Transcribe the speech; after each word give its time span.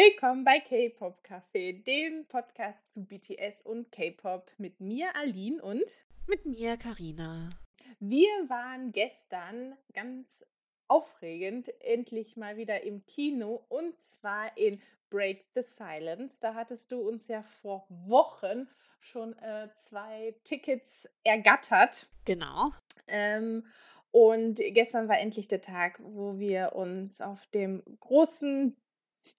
Willkommen 0.00 0.44
bei 0.44 0.60
K-Pop 0.60 1.24
Café, 1.26 1.82
dem 1.82 2.24
Podcast 2.28 2.78
zu 2.92 3.04
BTS 3.04 3.62
und 3.64 3.90
K-Pop 3.90 4.48
mit 4.56 4.80
mir, 4.80 5.16
Aline 5.16 5.60
und 5.60 5.82
mit 6.28 6.46
mir, 6.46 6.76
Karina. 6.76 7.48
Wir 7.98 8.28
waren 8.48 8.92
gestern 8.92 9.76
ganz 9.94 10.28
aufregend 10.86 11.68
endlich 11.80 12.36
mal 12.36 12.56
wieder 12.56 12.84
im 12.84 13.04
Kino 13.06 13.66
und 13.68 13.98
zwar 14.04 14.56
in 14.56 14.80
Break 15.10 15.44
the 15.56 15.62
Silence. 15.76 16.38
Da 16.40 16.54
hattest 16.54 16.92
du 16.92 17.00
uns 17.00 17.26
ja 17.26 17.42
vor 17.42 17.84
Wochen 17.88 18.68
schon 19.00 19.36
äh, 19.38 19.68
zwei 19.80 20.36
Tickets 20.44 21.08
ergattert. 21.24 22.06
Genau. 22.24 22.70
Ähm, 23.08 23.66
und 24.12 24.60
gestern 24.60 25.08
war 25.08 25.18
endlich 25.18 25.48
der 25.48 25.60
Tag, 25.60 25.98
wo 26.04 26.38
wir 26.38 26.76
uns 26.76 27.20
auf 27.20 27.44
dem 27.48 27.82
großen 27.98 28.76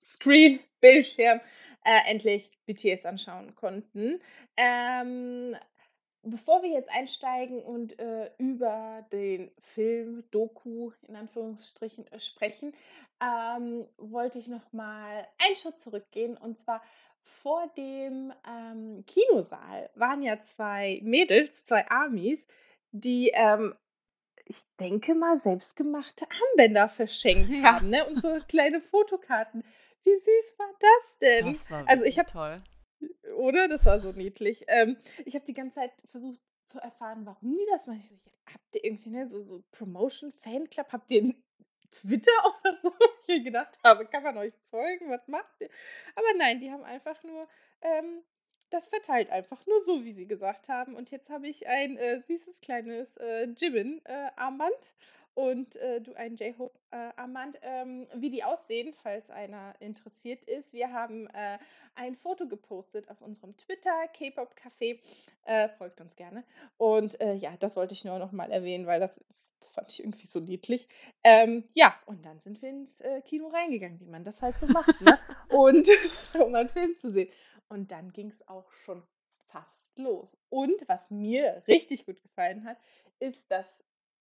Screen, 0.01 0.59
Bildschirm, 0.81 1.41
äh, 1.83 2.09
endlich 2.09 2.57
BTS 2.66 3.05
anschauen 3.05 3.55
konnten. 3.55 4.21
Ähm, 4.57 5.55
bevor 6.23 6.61
wir 6.63 6.70
jetzt 6.70 6.89
einsteigen 6.91 7.61
und 7.61 7.97
äh, 7.99 8.31
über 8.38 9.05
den 9.11 9.52
Film, 9.59 10.23
Doku 10.31 10.91
in 11.07 11.16
Anführungsstrichen 11.16 12.07
äh, 12.11 12.20
sprechen, 12.20 12.73
ähm, 13.21 13.88
wollte 13.97 14.39
ich 14.39 14.47
noch 14.47 14.71
mal 14.71 15.27
einen 15.38 15.55
Schritt 15.57 15.80
zurückgehen 15.80 16.38
und 16.38 16.59
zwar 16.59 16.81
vor 17.23 17.67
dem 17.77 18.33
ähm, 18.47 19.03
Kinosaal 19.05 19.89
waren 19.95 20.23
ja 20.23 20.41
zwei 20.41 20.99
Mädels, 21.03 21.63
zwei 21.63 21.88
Amis, 21.89 22.39
die 22.91 23.31
ähm, 23.33 23.75
ich 24.49 24.63
denke 24.80 25.13
mal, 25.13 25.39
selbstgemachte 25.39 26.26
Armbänder 26.26 26.89
verschenkt 26.89 27.52
ja. 27.52 27.76
haben, 27.76 27.91
ne? 27.91 28.05
Und 28.08 28.20
so 28.20 28.39
kleine 28.48 28.81
Fotokarten. 28.81 29.63
Wie 30.03 30.16
süß 30.16 30.55
war 30.58 30.73
das 30.80 31.20
denn? 31.20 31.53
Das 31.53 31.70
war 31.70 31.88
also 31.88 32.03
ich 32.03 32.17
habe 32.17 32.31
toll. 32.31 32.63
Oder? 33.38 33.67
Das 33.67 33.85
war 33.85 33.99
so 33.99 34.12
niedlich. 34.12 34.66
Ähm, 34.67 34.97
ich 35.23 35.36
habe 35.36 35.45
die 35.45 35.53
ganze 35.53 35.75
Zeit 35.75 35.92
versucht 36.09 36.39
zu 36.66 36.80
erfahren, 36.80 37.27
warum 37.27 37.55
die 37.55 37.66
das 37.70 37.86
machen. 37.86 38.20
Habt 38.52 38.75
ihr 38.75 38.83
irgendwie 38.83 39.11
ne, 39.11 39.27
so, 39.27 39.44
so 39.44 39.64
Promotion, 39.72 40.33
Fanclub? 40.42 40.92
Habt 40.92 41.11
ihr 41.11 41.22
einen 41.22 41.44
Twitter 41.92 42.31
oder 42.61 42.75
so? 42.81 42.92
Ich 43.27 43.44
gedacht 43.44 43.77
habe, 43.83 44.08
kann 44.08 44.23
man 44.23 44.38
euch 44.38 44.55
folgen? 44.72 45.11
Was 45.11 45.27
macht 45.27 45.61
ihr? 45.61 45.70
Aber 46.16 46.27
nein, 46.38 46.59
die 46.59 46.72
haben 46.72 46.83
einfach 46.83 47.22
nur 47.23 47.47
ähm, 47.81 48.23
das 48.70 48.88
verteilt 48.88 49.30
einfach 49.30 49.66
nur 49.66 49.80
so, 49.81 50.03
wie 50.03 50.14
sie 50.14 50.25
gesagt 50.25 50.70
haben. 50.70 50.95
Und 50.95 51.12
jetzt 51.12 51.30
habe 51.30 51.48
ich 51.48 51.67
ein 51.67 51.98
äh, 51.98 52.22
süßes 52.22 52.62
kleines 52.62 53.17
äh, 53.17 53.45
Jimin-Armband 53.45 54.72
äh, 54.72 55.39
und 55.39 55.76
äh, 55.78 56.02
du 56.02 56.14
ein 56.16 56.36
J-Hope-Armband. 56.36 57.59
Ähm, 57.61 58.08
wie 58.16 58.30
die 58.30 58.44
aussehen, 58.44 58.94
falls 59.03 59.30
einer 59.30 59.73
interessiert 59.80 60.45
ist. 60.45 60.73
Wir 60.73 60.92
haben 60.92 61.28
äh, 61.28 61.58
ein 61.95 62.16
Foto 62.16 62.48
gepostet 62.48 63.09
auf 63.09 63.22
unserem 63.22 63.56
Twitter, 63.58 64.08
K-Pop 64.14 64.56
Café. 64.56 65.00
Äh, 65.45 65.70
folgt 65.70 66.02
uns 66.02 66.16
gerne. 66.16 66.44
Und 66.78 67.20
äh, 67.22 67.33
ja, 67.33 67.56
das 67.59 67.76
wollte 67.76 67.94
ich 67.94 68.06
nur 68.06 68.20
noch 68.20 68.31
mal 68.31 68.52
erwähnen, 68.52 68.86
weil 68.86 69.00
das 69.00 69.20
das 69.59 69.73
fand 69.73 69.92
ich 69.92 70.00
irgendwie 70.00 70.26
so 70.26 70.39
niedlich. 70.39 70.88
Ähm, 71.23 71.64
ja, 71.73 71.94
und 72.06 72.26
dann 72.26 72.39
sind 72.39 72.61
wir 72.61 72.70
ins 72.70 73.00
äh, 73.02 73.22
Kino 73.22 73.48
reingegangen, 73.50 74.00
wie 74.00 74.06
man 74.06 74.23
das 74.23 74.42
halt 74.42 74.56
so 74.59 74.67
macht, 74.67 75.00
ne? 75.02 75.20
Und 75.50 75.88
um 76.39 76.56
einen 76.56 76.70
Film 76.70 76.95
zu 77.00 77.11
sehen. 77.11 77.30
Und 77.70 77.92
dann 77.92 78.12
ging 78.12 78.30
es 78.30 78.48
auch 78.48 78.70
schon 78.84 79.03
fast 79.48 79.98
los. 79.98 80.36
Und 80.50 80.88
was 80.88 81.09
mir 81.09 81.64
richtig 81.67 82.06
gut 82.06 82.22
gefallen 82.22 82.66
hat, 82.66 82.78
ist, 83.20 83.50
dass 83.50 83.67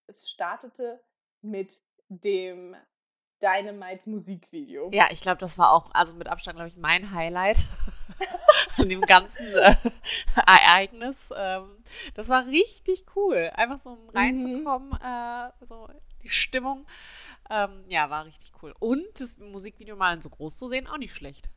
es 0.06 0.30
startete 0.30 1.02
mit 1.40 1.80
dem 2.08 2.76
Dynamite 3.40 4.08
Musikvideo. 4.08 4.90
Ja, 4.92 5.08
ich 5.10 5.20
glaube, 5.20 5.38
das 5.38 5.58
war 5.58 5.72
auch, 5.72 5.90
also 5.92 6.12
mit 6.14 6.28
Abstand, 6.28 6.56
glaube 6.56 6.68
ich, 6.68 6.76
mein 6.76 7.12
Highlight 7.12 7.70
an 8.76 8.88
dem 8.88 9.00
ganzen 9.02 9.46
äh, 9.46 9.76
Ereignis. 10.36 11.30
Ähm, 11.34 11.82
das 12.14 12.28
war 12.28 12.46
richtig 12.46 13.04
cool. 13.14 13.50
Einfach 13.54 13.78
so 13.78 13.90
um 13.90 14.04
mhm. 14.04 14.10
reinzukommen, 14.10 14.88
mhm. 14.88 14.98
äh, 15.02 15.66
so 15.66 15.88
die 16.22 16.30
Stimmung. 16.30 16.86
Ähm, 17.50 17.84
ja, 17.88 18.10
war 18.10 18.24
richtig 18.24 18.52
cool. 18.62 18.74
Und 18.78 19.20
das 19.20 19.38
Musikvideo 19.38 19.96
mal 19.96 20.20
so 20.20 20.28
groß 20.28 20.56
zu 20.56 20.68
sehen, 20.68 20.86
auch 20.86 20.98
nicht 20.98 21.14
schlecht. 21.14 21.50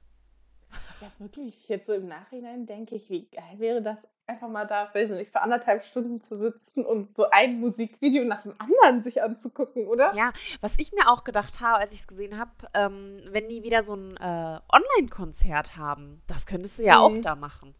Ja, 1.02 1.08
wirklich. 1.20 1.68
Jetzt 1.68 1.88
so 1.88 1.94
im 1.94 2.08
Nachhinein 2.08 2.66
denke 2.66 2.96
ich, 2.96 3.09
wie 3.09 3.28
geil 3.28 3.58
wäre 3.58 3.82
das, 3.82 3.98
einfach 4.28 4.48
mal 4.48 4.66
da, 4.66 4.90
weiß 4.94 5.12
ich 5.12 5.18
nicht, 5.18 5.32
für 5.32 5.42
anderthalb 5.42 5.84
Stunden 5.84 6.22
zu 6.22 6.38
sitzen 6.38 6.86
und 6.86 7.16
so 7.16 7.30
ein 7.30 7.59
Musikvideo 7.59 8.24
nach 8.24 8.44
dem 8.44 8.56
anderen 8.58 9.04
sich 9.04 9.22
anzugucken, 9.22 9.88
oder? 9.88 10.14
Ja, 10.16 10.32
was 10.62 10.76
ich 10.80 10.92
mir 10.94 11.09
auch 11.09 11.24
gedacht 11.24 11.59
habe, 11.59 11.80
als 11.80 11.94
ich 11.94 12.00
es 12.00 12.08
gesehen 12.08 12.38
habe, 12.40 12.52
ähm, 12.74 13.22
wenn 13.30 13.50
die 13.50 13.64
wieder 13.64 13.84
so 13.84 13.96
ein 13.96 14.18
äh, 14.18 14.59
Online-Konzert 14.72 15.76
haben, 15.78 16.22
das 16.28 16.46
könntest 16.46 16.80
du 16.80 16.84
ja 16.84 16.98
mhm. 16.98 17.02
auch 17.18 17.22
da 17.22 17.36
machen. 17.36 17.76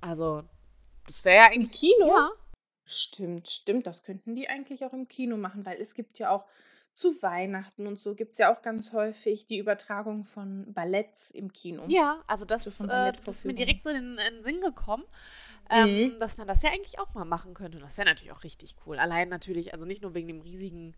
Also, 0.00 0.44
das 1.06 1.24
wäre 1.24 1.36
ja 1.36 1.50
eigentlich. 1.50 1.82
Im 1.82 1.88
Kino? 1.90 2.06
Ja. 2.08 2.30
Stimmt, 2.84 3.48
stimmt. 3.50 3.86
Das 3.86 4.02
könnten 4.02 4.34
die 4.34 4.48
eigentlich 4.48 4.84
auch 4.84 4.94
im 4.94 5.08
Kino 5.08 5.36
machen, 5.36 5.66
weil 5.66 5.80
es 5.80 5.94
gibt 5.94 6.18
ja 6.18 6.30
auch 6.30 6.44
zu 6.98 7.22
Weihnachten 7.22 7.86
und 7.86 8.00
so 8.00 8.14
gibt 8.14 8.32
es 8.32 8.38
ja 8.38 8.52
auch 8.52 8.60
ganz 8.60 8.92
häufig 8.92 9.46
die 9.46 9.58
Übertragung 9.58 10.24
von 10.24 10.72
Balletts 10.72 11.30
im 11.30 11.52
Kino. 11.52 11.84
Ja, 11.86 12.22
also 12.26 12.44
das, 12.44 12.64
so 12.64 12.84
äh, 12.86 13.12
das 13.24 13.38
ist 13.38 13.44
mir 13.44 13.54
direkt 13.54 13.84
so 13.84 13.90
in, 13.90 14.18
in 14.18 14.34
den 14.34 14.42
Sinn 14.42 14.60
gekommen, 14.60 15.04
ähm, 15.70 16.12
mhm. 16.14 16.18
dass 16.18 16.38
man 16.38 16.48
das 16.48 16.62
ja 16.62 16.70
eigentlich 16.70 16.98
auch 16.98 17.14
mal 17.14 17.24
machen 17.24 17.54
könnte. 17.54 17.78
Und 17.78 17.84
das 17.84 17.98
wäre 17.98 18.08
natürlich 18.08 18.32
auch 18.32 18.42
richtig 18.42 18.74
cool. 18.84 18.98
Allein 18.98 19.28
natürlich, 19.28 19.72
also 19.72 19.84
nicht 19.84 20.02
nur 20.02 20.14
wegen 20.14 20.26
dem 20.26 20.40
riesigen 20.40 20.96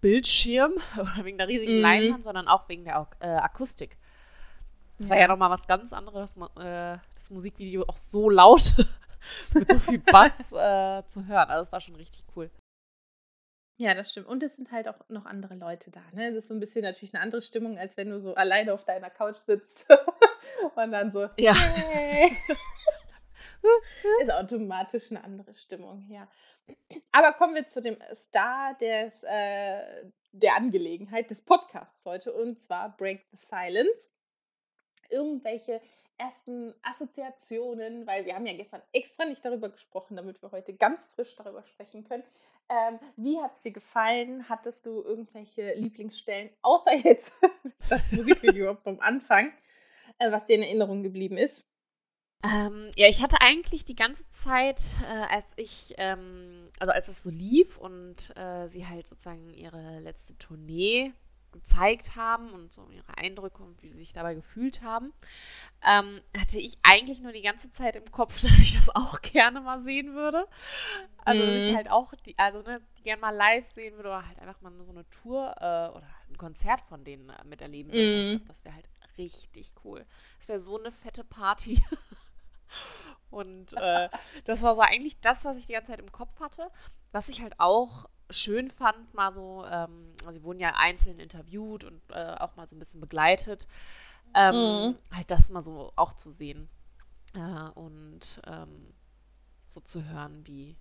Bildschirm 0.00 0.72
oder 0.98 1.24
wegen 1.24 1.36
der 1.36 1.48
riesigen 1.48 1.76
mhm. 1.76 1.82
Leinwand, 1.82 2.24
sondern 2.24 2.48
auch 2.48 2.68
wegen 2.70 2.84
der 2.84 3.06
äh, 3.20 3.26
Akustik. 3.26 3.98
Das 4.98 5.08
ja. 5.08 5.14
war 5.14 5.20
ja 5.20 5.28
nochmal 5.28 5.50
was 5.50 5.66
ganz 5.66 5.92
anderes, 5.92 6.34
äh, 6.36 6.96
das 7.14 7.30
Musikvideo 7.30 7.84
auch 7.86 7.98
so 7.98 8.30
laut 8.30 8.74
mit 9.54 9.70
so 9.70 9.78
viel 9.78 9.98
Bass 9.98 10.50
äh, 10.52 11.04
zu 11.06 11.26
hören. 11.26 11.50
Also 11.50 11.60
das 11.60 11.72
war 11.72 11.80
schon 11.82 11.96
richtig 11.96 12.24
cool. 12.34 12.50
Ja, 13.80 13.94
das 13.94 14.10
stimmt. 14.10 14.26
Und 14.26 14.42
es 14.42 14.54
sind 14.56 14.72
halt 14.72 14.88
auch 14.88 15.08
noch 15.08 15.24
andere 15.24 15.54
Leute 15.54 15.90
da. 15.90 16.02
Ne? 16.12 16.34
Das 16.34 16.42
ist 16.42 16.48
so 16.48 16.54
ein 16.54 16.60
bisschen 16.60 16.82
natürlich 16.82 17.14
eine 17.14 17.22
andere 17.22 17.40
Stimmung, 17.40 17.78
als 17.78 17.96
wenn 17.96 18.10
du 18.10 18.20
so 18.20 18.34
alleine 18.34 18.74
auf 18.74 18.84
deiner 18.84 19.08
Couch 19.08 19.38
sitzt 19.38 19.86
und 20.74 20.92
dann 20.92 21.10
so. 21.12 21.30
Ja. 21.38 21.54
Hey. 21.54 22.36
ist 24.20 24.32
automatisch 24.32 25.10
eine 25.10 25.24
andere 25.24 25.54
Stimmung, 25.54 26.04
ja. 26.10 26.28
Aber 27.10 27.32
kommen 27.32 27.54
wir 27.54 27.68
zu 27.68 27.80
dem 27.80 27.96
Star 28.12 28.76
des, 28.76 29.14
äh, 29.22 30.04
der 30.32 30.56
Angelegenheit 30.56 31.30
des 31.30 31.40
Podcasts 31.40 32.04
heute 32.04 32.34
und 32.34 32.60
zwar 32.60 32.94
Break 32.98 33.24
the 33.30 33.38
Silence. 33.48 34.10
Irgendwelche 35.08 35.80
ersten 36.20 36.74
Assoziationen, 36.82 38.06
weil 38.06 38.26
wir 38.26 38.34
haben 38.34 38.46
ja 38.46 38.54
gestern 38.54 38.82
extra 38.92 39.24
nicht 39.24 39.44
darüber 39.44 39.70
gesprochen, 39.70 40.16
damit 40.16 40.42
wir 40.42 40.52
heute 40.52 40.74
ganz 40.74 41.04
frisch 41.14 41.34
darüber 41.36 41.62
sprechen 41.64 42.04
können. 42.04 42.22
Ähm, 42.68 43.00
wie 43.16 43.40
hat 43.40 43.56
es 43.56 43.62
dir 43.62 43.72
gefallen? 43.72 44.48
Hattest 44.48 44.84
du 44.84 45.02
irgendwelche 45.02 45.74
Lieblingsstellen, 45.74 46.50
außer 46.62 46.94
jetzt 46.94 47.32
das 47.88 48.12
Musikvideo 48.12 48.74
vom 48.84 49.00
Anfang, 49.00 49.52
äh, 50.18 50.30
was 50.30 50.46
dir 50.46 50.56
in 50.56 50.62
Erinnerung 50.62 51.02
geblieben 51.02 51.38
ist? 51.38 51.64
Ähm, 52.44 52.90
ja, 52.96 53.08
ich 53.08 53.22
hatte 53.22 53.36
eigentlich 53.40 53.84
die 53.84 53.96
ganze 53.96 54.28
Zeit, 54.30 54.80
äh, 55.10 55.34
als 55.34 55.46
ich, 55.56 55.94
ähm, 55.98 56.70
also 56.78 56.92
als 56.92 57.08
es 57.08 57.22
so 57.22 57.30
lief 57.30 57.76
und 57.76 58.34
äh, 58.36 58.68
sie 58.68 58.86
halt 58.86 59.06
sozusagen 59.06 59.52
ihre 59.52 60.00
letzte 60.00 60.38
Tournee 60.38 61.12
gezeigt 61.52 62.16
haben 62.16 62.50
und 62.50 62.72
so 62.72 62.88
ihre 62.90 63.16
Eindrücke 63.16 63.62
und 63.62 63.82
wie 63.82 63.90
sie 63.90 63.98
sich 63.98 64.12
dabei 64.12 64.34
gefühlt 64.34 64.82
haben, 64.82 65.12
ähm, 65.82 66.20
hatte 66.36 66.58
ich 66.58 66.78
eigentlich 66.82 67.20
nur 67.20 67.32
die 67.32 67.42
ganze 67.42 67.70
Zeit 67.70 67.96
im 67.96 68.10
Kopf, 68.10 68.40
dass 68.42 68.58
ich 68.58 68.74
das 68.74 68.94
auch 68.94 69.20
gerne 69.22 69.60
mal 69.60 69.80
sehen 69.82 70.14
würde. 70.14 70.46
Also, 71.24 71.44
dass 71.44 71.54
ich 71.54 71.72
mhm. 71.72 71.76
halt 71.76 71.90
auch, 71.90 72.14
die, 72.26 72.38
also, 72.38 72.62
ne, 72.62 72.80
die 72.98 73.02
gerne 73.02 73.20
mal 73.20 73.34
live 73.34 73.66
sehen 73.66 73.96
würde 73.96 74.08
oder 74.08 74.26
halt 74.26 74.38
einfach 74.38 74.60
mal 74.60 74.72
so 74.84 74.90
eine 74.90 75.08
Tour 75.10 75.54
äh, 75.58 75.96
oder 75.96 76.08
ein 76.28 76.38
Konzert 76.38 76.80
von 76.82 77.04
denen 77.04 77.28
äh, 77.28 77.44
miterleben 77.44 77.92
würde. 77.92 78.32
Ich 78.32 78.38
glaub, 78.38 78.48
das 78.48 78.64
wäre 78.64 78.74
halt 78.74 78.86
richtig 79.18 79.74
cool. 79.84 80.06
Das 80.38 80.48
wäre 80.48 80.60
so 80.60 80.78
eine 80.78 80.92
fette 80.92 81.24
Party. 81.24 81.82
Und 83.30 83.72
äh, 83.74 84.08
das 84.44 84.62
war 84.62 84.74
so 84.74 84.80
eigentlich 84.80 85.20
das, 85.20 85.44
was 85.44 85.56
ich 85.56 85.66
die 85.66 85.72
ganze 85.72 85.92
Zeit 85.92 86.00
im 86.00 86.10
Kopf 86.10 86.40
hatte. 86.40 86.70
Was 87.12 87.28
ich 87.28 87.42
halt 87.42 87.58
auch 87.58 88.08
schön 88.30 88.70
fand, 88.70 89.14
mal 89.14 89.32
so, 89.32 89.64
ähm, 89.70 90.12
also 90.20 90.32
sie 90.32 90.42
wurden 90.42 90.60
ja 90.60 90.74
einzeln 90.76 91.18
interviewt 91.18 91.84
und 91.84 92.00
äh, 92.10 92.34
auch 92.38 92.56
mal 92.56 92.66
so 92.66 92.76
ein 92.76 92.78
bisschen 92.78 93.00
begleitet, 93.00 93.66
ähm, 94.34 94.54
mhm. 94.54 94.98
halt 95.14 95.30
das 95.30 95.50
mal 95.50 95.62
so 95.62 95.92
auch 95.96 96.14
zu 96.14 96.30
sehen 96.30 96.68
äh, 97.34 97.70
und 97.74 98.40
ähm, 98.46 98.94
so 99.68 99.80
zu 99.80 100.04
hören, 100.08 100.46
wie, 100.46 100.76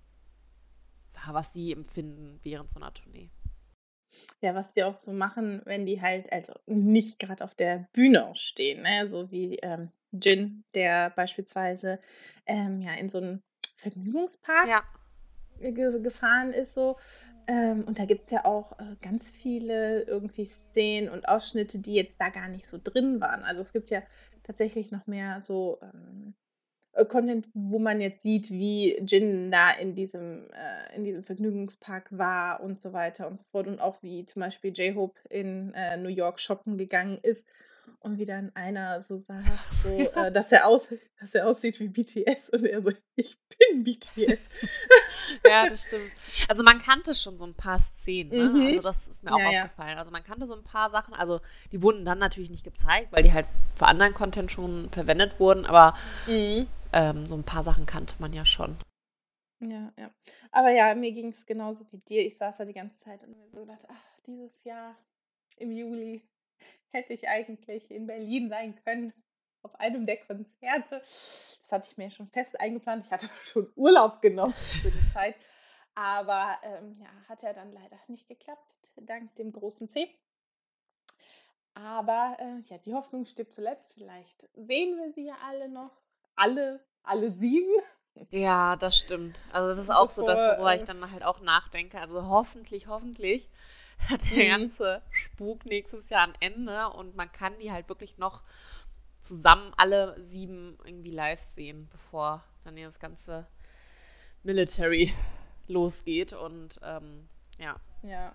was 1.28 1.54
sie 1.54 1.72
empfinden 1.72 2.40
während 2.44 2.72
so 2.72 2.80
einer 2.80 2.94
Tournee. 2.94 3.30
Ja, 4.42 4.56
was 4.56 4.74
die 4.74 4.84
auch 4.84 4.96
so 4.96 5.14
machen, 5.14 5.62
wenn 5.66 5.86
die 5.86 6.02
halt 6.02 6.32
also 6.32 6.54
nicht 6.66 7.20
gerade 7.20 7.44
auf 7.44 7.54
der 7.54 7.88
Bühne 7.94 8.26
auch 8.28 8.36
stehen, 8.36 8.82
ne? 8.82 9.06
so 9.06 9.30
wie 9.32 9.58
ähm, 9.58 9.92
Jin, 10.12 10.64
der 10.74 11.12
beispielsweise 11.12 12.00
ähm, 12.46 12.82
ja 12.82 12.94
in 12.94 13.10
so 13.10 13.20
einem 13.20 13.44
Vergnügungspark 13.78 14.68
ja. 14.68 14.84
ge 15.60 16.02
gefahren 16.02 16.54
ist, 16.54 16.74
so 16.74 16.98
Ähm, 17.50 17.84
und 17.86 17.98
da 17.98 18.06
gibt 18.06 18.26
es 18.26 18.30
ja 18.30 18.46
auch 18.46 18.78
äh, 18.80 18.96
ganz 19.02 19.32
viele 19.32 20.04
irgendwie 20.04 20.46
Szenen 20.46 21.10
und 21.10 21.28
Ausschnitte, 21.28 21.80
die 21.80 21.96
jetzt 21.96 22.22
da 22.22 22.30
gar 22.30 22.48
nicht 22.48 22.68
so 22.68 22.80
drin 22.82 23.20
waren. 23.22 23.44
Also 23.44 23.62
es 23.62 23.74
gibt 23.74 23.90
ja 23.90 24.04
tatsächlich 24.44 24.92
noch 24.92 25.08
mehr 25.08 25.42
so 25.42 25.80
ähm, 25.82 26.36
äh, 26.94 27.06
Content, 27.06 27.48
wo 27.56 27.80
man 27.80 28.02
jetzt 28.02 28.22
sieht, 28.22 28.52
wie 28.52 29.00
Jin 29.00 29.50
da 29.50 29.72
in 29.72 29.96
diesem, 29.96 30.48
äh, 30.52 30.96
in 30.96 31.04
diesem 31.04 31.24
Vergnügungspark 31.24 32.16
war 32.16 32.62
und 32.62 32.80
so 32.82 32.94
weiter 32.94 33.28
und 33.28 33.40
so 33.40 33.46
fort. 33.52 33.66
Und 33.68 33.80
auch 33.82 34.04
wie 34.04 34.26
zum 34.26 34.42
Beispiel 34.42 34.72
J-Hope 34.72 35.20
in 35.30 35.74
äh, 35.74 35.98
New 35.98 36.10
York 36.10 36.40
shoppen 36.40 36.78
gegangen 36.78 37.18
ist 37.24 37.44
und 38.02 38.18
wie 38.18 38.26
dann 38.26 38.56
einer 38.56 39.04
so 39.04 39.18
sagt, 39.28 39.46
so, 39.72 39.90
äh, 39.90 40.32
dass, 40.32 40.52
er 40.52 40.68
aus, 40.68 40.84
dass 41.20 41.34
er 41.34 41.48
aussieht 41.48 41.80
wie 41.80 41.88
BTS 41.88 42.50
und 42.52 42.66
er 42.66 42.82
so, 42.82 42.92
ich 43.16 43.38
bin 43.58 43.84
BTS. 43.84 44.40
ja, 45.46 45.68
das 45.68 45.84
stimmt. 45.84 46.12
Also 46.48 46.64
man 46.64 46.80
kannte 46.80 47.14
schon 47.14 47.38
so 47.38 47.46
ein 47.46 47.54
paar 47.54 47.80
Szenen, 47.80 48.30
ne? 48.30 48.50
mhm. 48.50 48.68
also 48.68 48.82
das 48.82 49.08
ist 49.08 49.24
mir 49.24 49.34
auch 49.34 49.40
ja, 49.40 49.64
aufgefallen. 49.64 49.98
Also 49.98 50.12
man 50.12 50.24
kannte 50.24 50.48
so 50.48 50.56
ein 50.56 50.64
paar 50.64 50.90
Sachen, 50.90 51.14
also 51.14 51.42
die 51.72 51.82
wurden 51.82 52.06
dann 52.06 52.20
natürlich 52.20 52.50
nicht 52.50 52.64
gezeigt, 52.64 53.12
weil 53.12 53.24
die 53.24 53.34
halt 53.34 53.48
für 53.76 53.88
anderen 53.88 54.14
Content 54.14 54.52
schon 54.52 54.90
verwendet 54.92 55.40
wurden, 55.40 55.66
aber 55.66 55.96
mhm. 56.28 56.68
ähm, 56.94 57.26
so 57.26 57.36
ein 57.36 57.44
paar 57.44 57.64
Sachen 57.64 57.86
kannte 57.86 58.16
man 58.20 58.34
ja 58.34 58.46
schon. 58.46 58.78
Ja, 59.62 59.92
ja. 59.98 60.10
Aber 60.52 60.72
ja, 60.72 60.96
mir 60.96 61.12
ging 61.12 61.34
es 61.34 61.46
genauso 61.46 61.86
wie 61.92 61.98
dir. 61.98 62.26
Ich 62.26 62.38
saß 62.38 62.58
da 62.58 62.66
die 62.66 62.74
ganze 62.74 62.98
Zeit 63.02 63.22
und 63.24 63.38
mir 63.38 63.50
so 63.50 63.60
gedacht, 63.60 63.82
ach, 63.90 64.20
dieses 64.26 64.64
Jahr 64.64 64.96
im 65.58 65.72
Juli 65.74 66.24
hätte 66.92 67.14
ich 67.14 67.28
eigentlich 67.28 67.92
in 67.92 68.08
Berlin 68.08 68.50
sein 68.50 68.76
können 68.84 69.14
auf 69.62 69.76
einem 69.80 70.06
der 70.06 70.18
Konzerte. 70.18 71.00
Das 71.00 71.72
hatte 71.72 71.90
ich 71.92 71.98
mir 71.98 72.10
schon 72.10 72.30
fest 72.30 72.60
eingeplant. 72.60 73.06
Ich 73.06 73.12
hatte 73.12 73.30
schon 73.44 73.72
Urlaub 73.76 74.22
genommen 74.22 74.54
für 74.54 74.92
die 74.92 75.14
Zeit. 75.14 75.36
Aber 75.96 76.58
ähm, 76.64 76.98
ja, 77.00 77.10
hat 77.28 77.44
ja 77.44 77.54
dann 77.54 77.72
leider 77.72 77.98
nicht 78.08 78.28
geklappt, 78.28 78.64
dank 78.96 79.36
dem 79.36 79.52
großen 79.52 79.90
C. 79.90 80.08
Aber 81.74 82.38
äh, 82.40 82.60
ja, 82.70 82.78
die 82.78 82.94
Hoffnung 82.94 83.26
stirbt 83.26 83.54
zuletzt. 83.54 83.92
Vielleicht 83.94 84.48
sehen 84.56 84.98
wir 84.98 85.12
sie 85.14 85.26
ja 85.26 85.38
alle 85.46 85.70
noch. 85.70 85.92
Alle, 86.36 86.86
alle 87.04 87.32
sieben. 87.32 87.74
Ja, 88.32 88.76
das 88.76 88.98
stimmt. 88.98 89.42
Also 89.52 89.70
das 89.70 89.80
ist 89.80 89.90
auch 89.90 90.08
Bevor, 90.08 90.12
so 90.12 90.26
das, 90.26 90.40
worüber 90.40 90.76
ich 90.76 90.82
äh 90.82 90.86
dann 90.86 91.12
halt 91.12 91.24
auch 91.24 91.42
nachdenke. 91.42 92.00
Also 92.00 92.28
hoffentlich, 92.28 92.88
hoffentlich 92.88 93.50
der 94.32 94.46
mhm. 94.46 94.62
ganze 94.62 95.02
Spuk 95.12 95.66
nächstes 95.66 96.10
Jahr 96.10 96.28
ein 96.28 96.34
Ende 96.40 96.90
und 96.90 97.16
man 97.16 97.32
kann 97.32 97.58
die 97.60 97.72
halt 97.72 97.90
wirklich 97.90 98.18
noch 98.18 98.44
zusammen 99.20 99.74
alle 99.78 100.22
sieben 100.22 100.78
irgendwie 100.86 101.12
live 101.12 101.42
sehen, 101.42 101.90
bevor 101.92 102.44
dann 102.64 102.78
hier 102.78 102.88
das 102.88 103.00
ganze 103.00 103.48
Military 104.44 105.14
losgeht 105.68 106.34
und 106.34 106.80
ähm, 106.84 107.28
ja. 107.58 107.76
Ja. 108.04 108.34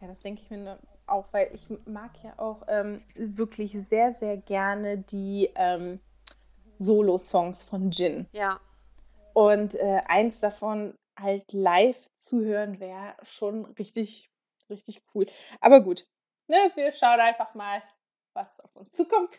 Ja, 0.00 0.08
das 0.08 0.20
denke 0.20 0.42
ich 0.42 0.50
mir 0.50 0.78
auch, 1.06 1.26
weil 1.32 1.50
ich 1.54 1.68
mag 1.86 2.10
ja 2.24 2.32
auch 2.38 2.62
ähm, 2.68 3.02
wirklich 3.14 3.76
sehr, 3.88 4.14
sehr 4.14 4.36
gerne 4.36 4.98
die 4.98 5.50
ähm, 5.54 6.00
Solo-Songs 6.78 7.62
von 7.62 7.90
Jin. 7.90 8.26
Ja. 8.32 8.60
Und 9.32 9.76
äh, 9.76 10.00
eins 10.06 10.40
davon 10.40 10.94
halt 11.16 11.52
live 11.52 12.10
zu 12.18 12.44
hören 12.44 12.80
wäre 12.80 13.14
schon 13.22 13.64
richtig 13.64 14.31
richtig 14.72 15.02
cool. 15.14 15.26
Aber 15.60 15.82
gut, 15.82 16.06
ne, 16.48 16.72
wir 16.74 16.92
schauen 16.92 17.20
einfach 17.20 17.54
mal, 17.54 17.82
was 18.34 18.60
auf 18.60 18.74
uns 18.76 18.92
zukommt. 18.92 19.38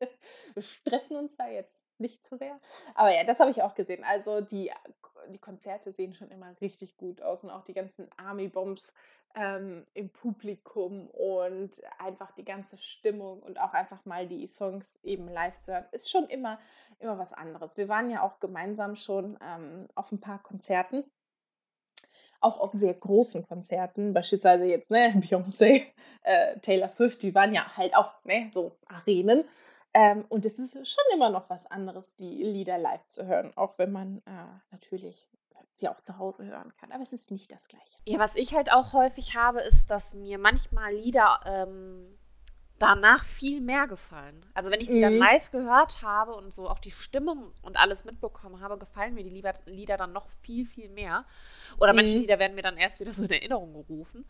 wir 0.54 0.62
stressen 0.62 1.16
uns 1.16 1.36
da 1.36 1.48
jetzt 1.48 1.74
nicht 1.98 2.24
zu 2.26 2.36
sehr. 2.36 2.60
Aber 2.94 3.12
ja, 3.12 3.24
das 3.24 3.40
habe 3.40 3.50
ich 3.50 3.62
auch 3.62 3.74
gesehen. 3.74 4.04
Also 4.04 4.40
die, 4.40 4.70
die 5.28 5.38
Konzerte 5.38 5.92
sehen 5.92 6.14
schon 6.14 6.30
immer 6.30 6.54
richtig 6.60 6.96
gut 6.96 7.20
aus 7.22 7.42
und 7.42 7.50
auch 7.50 7.64
die 7.64 7.74
ganzen 7.74 8.08
Army-Bombs 8.16 8.92
ähm, 9.34 9.86
im 9.94 10.10
Publikum 10.10 11.08
und 11.10 11.70
einfach 11.98 12.32
die 12.32 12.44
ganze 12.44 12.78
Stimmung 12.78 13.42
und 13.42 13.60
auch 13.60 13.72
einfach 13.72 14.04
mal 14.04 14.26
die 14.26 14.46
Songs 14.46 14.86
eben 15.02 15.28
live 15.28 15.60
zu 15.62 15.72
hören, 15.72 15.86
ist 15.92 16.10
schon 16.10 16.28
immer, 16.28 16.58
immer 16.98 17.18
was 17.18 17.32
anderes. 17.32 17.76
Wir 17.76 17.88
waren 17.88 18.10
ja 18.10 18.22
auch 18.22 18.40
gemeinsam 18.40 18.96
schon 18.96 19.38
ähm, 19.42 19.88
auf 19.94 20.10
ein 20.12 20.20
paar 20.20 20.42
Konzerten 20.42 21.04
auch 22.40 22.60
auf 22.60 22.72
sehr 22.72 22.94
großen 22.94 23.46
Konzerten, 23.46 24.14
beispielsweise 24.14 24.64
jetzt 24.64 24.90
ne, 24.90 25.12
Beyoncé, 25.16 25.86
äh, 26.22 26.58
Taylor 26.60 26.88
Swift, 26.88 27.22
die 27.22 27.34
waren 27.34 27.54
ja 27.54 27.76
halt 27.76 27.94
auch 27.96 28.12
ne, 28.24 28.50
so 28.54 28.76
Arenen. 28.86 29.44
Ähm, 29.94 30.24
und 30.28 30.44
es 30.44 30.58
ist 30.58 30.72
schon 30.72 31.04
immer 31.14 31.30
noch 31.30 31.48
was 31.48 31.66
anderes, 31.66 32.14
die 32.16 32.42
Lieder 32.42 32.78
live 32.78 33.06
zu 33.08 33.26
hören, 33.26 33.52
auch 33.56 33.78
wenn 33.78 33.90
man 33.90 34.18
äh, 34.26 34.30
natürlich 34.70 35.28
sie 35.78 35.88
auch 35.88 36.00
zu 36.00 36.18
Hause 36.18 36.44
hören 36.44 36.72
kann. 36.78 36.92
Aber 36.92 37.02
es 37.02 37.12
ist 37.12 37.30
nicht 37.30 37.50
das 37.50 37.66
Gleiche. 37.68 37.96
Ja, 38.04 38.18
was 38.18 38.36
ich 38.36 38.54
halt 38.54 38.72
auch 38.72 38.92
häufig 38.92 39.36
habe, 39.36 39.60
ist, 39.60 39.90
dass 39.90 40.14
mir 40.14 40.38
manchmal 40.38 40.94
Lieder 40.94 41.40
ähm, 41.44 42.17
danach 42.78 43.24
viel 43.24 43.60
mehr 43.60 43.86
gefallen. 43.86 44.44
Also 44.54 44.70
wenn 44.70 44.80
ich 44.80 44.88
sie 44.88 44.98
mhm. 44.98 45.02
dann 45.02 45.16
live 45.16 45.50
gehört 45.50 46.02
habe 46.02 46.34
und 46.34 46.52
so 46.52 46.68
auch 46.68 46.78
die 46.78 46.90
Stimmung 46.90 47.52
und 47.62 47.76
alles 47.76 48.04
mitbekommen 48.04 48.60
habe, 48.60 48.78
gefallen 48.78 49.14
mir 49.14 49.24
die 49.24 49.30
Lieder, 49.30 49.54
Lieder 49.66 49.96
dann 49.96 50.12
noch 50.12 50.28
viel, 50.42 50.66
viel 50.66 50.88
mehr. 50.88 51.24
Oder 51.80 51.92
mhm. 51.92 51.96
manche 51.96 52.18
Lieder 52.18 52.38
werden 52.38 52.54
mir 52.54 52.62
dann 52.62 52.76
erst 52.76 53.00
wieder 53.00 53.12
so 53.12 53.24
in 53.24 53.30
Erinnerung 53.30 53.72
gerufen. 53.72 54.24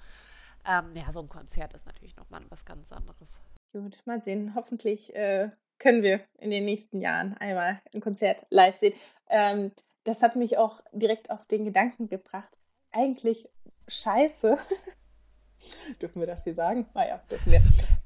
Ähm, 0.66 0.94
ja, 0.94 1.12
so 1.12 1.20
ein 1.20 1.28
Konzert 1.28 1.74
ist 1.74 1.86
natürlich 1.86 2.16
nochmal 2.16 2.40
was 2.48 2.64
ganz 2.64 2.92
anderes. 2.92 3.38
Gut, 3.72 4.02
mal 4.06 4.20
sehen. 4.20 4.54
Hoffentlich 4.54 5.14
äh, 5.14 5.50
können 5.78 6.02
wir 6.02 6.20
in 6.38 6.50
den 6.50 6.64
nächsten 6.64 7.00
Jahren 7.00 7.36
einmal 7.36 7.80
ein 7.94 8.00
Konzert 8.00 8.46
live 8.50 8.78
sehen. 8.78 8.94
Ähm, 9.28 9.72
das 10.04 10.22
hat 10.22 10.36
mich 10.36 10.56
auch 10.56 10.80
direkt 10.92 11.30
auf 11.30 11.44
den 11.46 11.64
Gedanken 11.64 12.08
gebracht. 12.08 12.50
Eigentlich 12.92 13.48
scheiße. 13.88 14.56
dürfen 16.00 16.20
wir 16.20 16.26
das 16.26 16.44
hier 16.44 16.54
sagen? 16.54 16.86
Naja, 16.94 17.20
ah 17.22 17.28
dürfen 17.30 17.52
wir. 17.52 17.62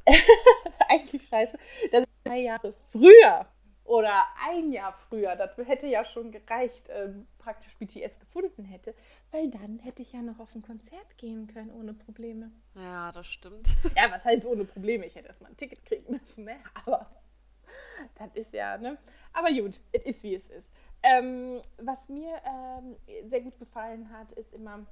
eigentlich 0.88 1.26
scheiße, 1.28 1.58
dass 1.90 2.02
ich 2.02 2.08
drei 2.24 2.38
Jahre 2.40 2.74
früher 2.90 3.46
oder 3.84 4.24
ein 4.48 4.72
Jahr 4.72 4.92
früher, 5.08 5.36
das 5.36 5.56
hätte 5.66 5.86
ja 5.86 6.04
schon 6.04 6.30
gereicht, 6.30 6.88
ähm, 6.88 7.26
praktisch 7.38 7.76
BTS 7.78 8.18
gefunden 8.20 8.64
hätte, 8.64 8.94
weil 9.30 9.50
dann 9.50 9.78
hätte 9.80 10.02
ich 10.02 10.12
ja 10.12 10.22
noch 10.22 10.38
auf 10.38 10.54
ein 10.54 10.62
Konzert 10.62 11.18
gehen 11.18 11.46
können 11.48 11.70
ohne 11.70 11.92
Probleme. 11.92 12.52
Ja, 12.74 13.10
das 13.12 13.26
stimmt. 13.26 13.76
Ja, 13.96 14.10
was 14.10 14.24
heißt 14.24 14.46
ohne 14.46 14.64
Probleme? 14.64 15.04
Ich 15.06 15.16
hätte 15.16 15.28
erstmal 15.28 15.50
ein 15.50 15.56
Ticket 15.56 15.84
kriegen 15.84 16.12
müssen, 16.12 16.44
ne? 16.44 16.56
Aber 16.86 17.10
das 18.14 18.34
ist 18.34 18.52
ja, 18.52 18.78
ne? 18.78 18.98
Aber 19.32 19.50
gut, 19.50 19.80
es 19.92 20.02
ist 20.04 20.22
wie 20.22 20.36
es 20.36 20.46
ist. 20.48 20.70
Ähm, 21.02 21.60
was 21.78 22.08
mir 22.08 22.40
ähm, 22.46 22.96
sehr 23.28 23.40
gut 23.40 23.58
gefallen 23.58 24.10
hat, 24.12 24.32
ist 24.32 24.52
immer, 24.54 24.86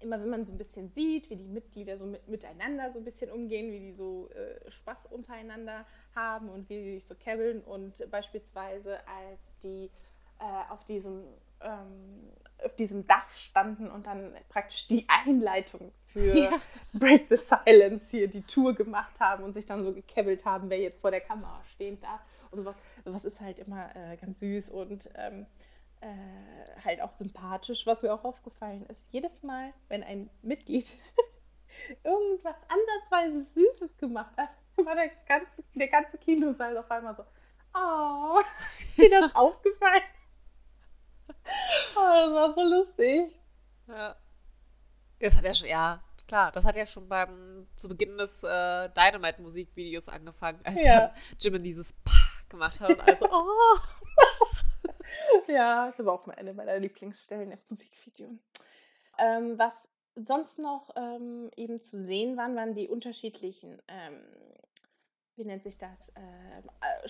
immer 0.00 0.20
wenn 0.20 0.30
man 0.30 0.44
so 0.44 0.52
ein 0.52 0.58
bisschen 0.58 0.88
sieht, 0.90 1.30
wie 1.30 1.36
die 1.36 1.48
Mitglieder 1.48 1.98
so 1.98 2.06
mit, 2.06 2.28
miteinander 2.28 2.90
so 2.92 2.98
ein 2.98 3.04
bisschen 3.04 3.30
umgehen, 3.30 3.72
wie 3.72 3.80
die 3.80 3.92
so 3.92 4.28
äh, 4.30 4.70
Spaß 4.70 5.06
untereinander 5.06 5.84
haben 6.14 6.48
und 6.48 6.68
wie 6.68 6.82
die 6.82 6.94
sich 6.94 7.04
so 7.04 7.14
kebbeln 7.14 7.62
und 7.62 8.10
beispielsweise 8.10 8.98
als 9.06 9.40
die 9.62 9.90
äh, 10.38 10.72
auf 10.72 10.84
diesem 10.84 11.24
ähm, 11.60 12.30
auf 12.64 12.74
diesem 12.76 13.06
Dach 13.06 13.30
standen 13.32 13.90
und 13.90 14.06
dann 14.06 14.32
praktisch 14.48 14.86
die 14.88 15.06
Einleitung 15.08 15.92
für 16.06 16.20
ja. 16.38 16.60
Break 16.94 17.26
the 17.28 17.36
Silence 17.36 18.04
hier 18.10 18.28
die 18.28 18.42
Tour 18.42 18.74
gemacht 18.74 19.18
haben 19.20 19.44
und 19.44 19.52
sich 19.52 19.66
dann 19.66 19.84
so 19.84 19.92
gekebbelt 19.92 20.44
haben, 20.44 20.70
wer 20.70 20.78
jetzt 20.78 21.00
vor 21.00 21.10
der 21.10 21.20
Kamera 21.20 21.62
stehen 21.74 22.00
darf 22.00 22.20
und 22.50 22.60
sowas. 22.60 22.76
Was 23.04 23.24
ist 23.24 23.40
halt 23.40 23.58
immer 23.58 23.94
äh, 23.94 24.16
ganz 24.16 24.40
süß 24.40 24.70
und 24.70 25.08
ähm, 25.16 25.46
äh, 26.00 26.06
halt 26.86 27.02
auch 27.02 27.12
sympathisch, 27.12 27.86
was 27.86 28.02
mir 28.02 28.14
auch 28.14 28.24
aufgefallen 28.24 28.86
ist. 28.86 29.00
Jedes 29.10 29.42
Mal, 29.42 29.70
wenn 29.88 30.02
ein 30.02 30.30
Mitglied 30.42 30.88
irgendwas 32.04 32.56
andersweise 32.68 33.44
Süßes 33.44 33.98
gemacht 33.98 34.34
hat, 34.36 34.50
war 34.76 34.94
der 34.94 35.10
ganze, 35.26 35.62
der 35.74 35.88
ganze 35.88 36.18
Kinosaal 36.18 36.76
auf 36.78 36.90
einmal 36.90 37.16
so, 37.16 37.24
oh, 37.74 38.40
ist 38.80 38.98
dir 38.98 39.10
das 39.10 39.34
aufgefallen? 39.34 40.02
Oh, 41.96 42.12
das 42.12 42.32
war 42.32 42.54
so 42.54 42.62
lustig. 42.62 43.40
Ja. 43.88 44.16
Das 45.18 45.36
hat 45.36 45.44
ja 45.44 45.54
schon, 45.54 45.68
ja, 45.68 46.02
klar, 46.28 46.52
das 46.52 46.64
hat 46.64 46.76
ja 46.76 46.86
schon 46.86 47.08
beim, 47.08 47.66
zu 47.76 47.88
Beginn 47.88 48.18
des 48.18 48.42
äh, 48.42 48.88
Dynamite-Musikvideos 48.90 50.08
angefangen, 50.08 50.60
als 50.64 50.84
ja. 50.84 51.14
Jim 51.40 51.62
dieses 51.62 51.92
Pah 51.92 52.26
gemacht 52.48 52.80
hat. 52.80 53.00
Also, 53.00 53.28
oh. 53.30 53.78
Ja, 55.48 55.92
das 55.96 56.04
war 56.04 56.14
auch 56.14 56.28
eine 56.28 56.54
meiner 56.54 56.78
Lieblingsstellen 56.78 57.52
im 57.52 57.58
Musikvideo. 57.68 58.28
Ähm, 59.18 59.58
was 59.58 59.72
sonst 60.14 60.58
noch 60.58 60.90
ähm, 60.96 61.50
eben 61.56 61.78
zu 61.78 62.02
sehen 62.02 62.36
waren, 62.36 62.56
waren 62.56 62.74
die 62.74 62.88
unterschiedlichen, 62.88 63.80
ähm, 63.88 64.20
wie 65.36 65.44
nennt 65.44 65.62
sich 65.62 65.78
das, 65.78 65.98
äh, 66.14 67.08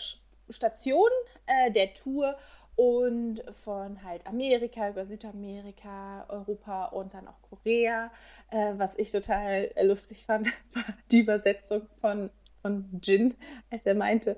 Stationen 0.49 1.13
äh, 1.47 1.71
der 1.73 1.95
Tour 1.95 2.37
und 2.77 3.43
von 3.65 4.03
halt 4.05 4.27
Amerika 4.27 4.91
über 4.91 5.07
Südamerika, 5.07 6.27
Europa 6.29 6.87
und 6.87 7.15
dann 7.15 7.27
auch 7.27 7.41
Korea. 7.43 8.13
Äh, 8.51 8.75
was 8.77 8.93
ich 8.97 9.11
total 9.11 9.71
lustig 9.83 10.27
fand, 10.27 10.47
war 10.75 10.85
die 11.11 11.21
Übersetzung 11.21 11.89
von, 12.01 12.31
von 12.61 13.01
Jin, 13.03 13.35
als 13.71 13.87
er 13.87 13.95
meinte, 13.95 14.37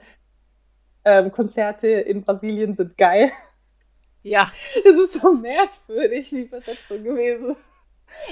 ähm, 1.05 1.33
Konzerte 1.33 1.89
in 1.89 2.23
Brasilien 2.23 2.75
sind 2.75 2.97
geil. 2.97 3.31
Ja. 4.23 4.53
Es 4.85 4.95
ist 4.95 5.21
so 5.21 5.33
merkwürdig, 5.33 6.31
die 6.31 6.43
Übersetzung 6.43 7.03
gewesen. 7.05 7.57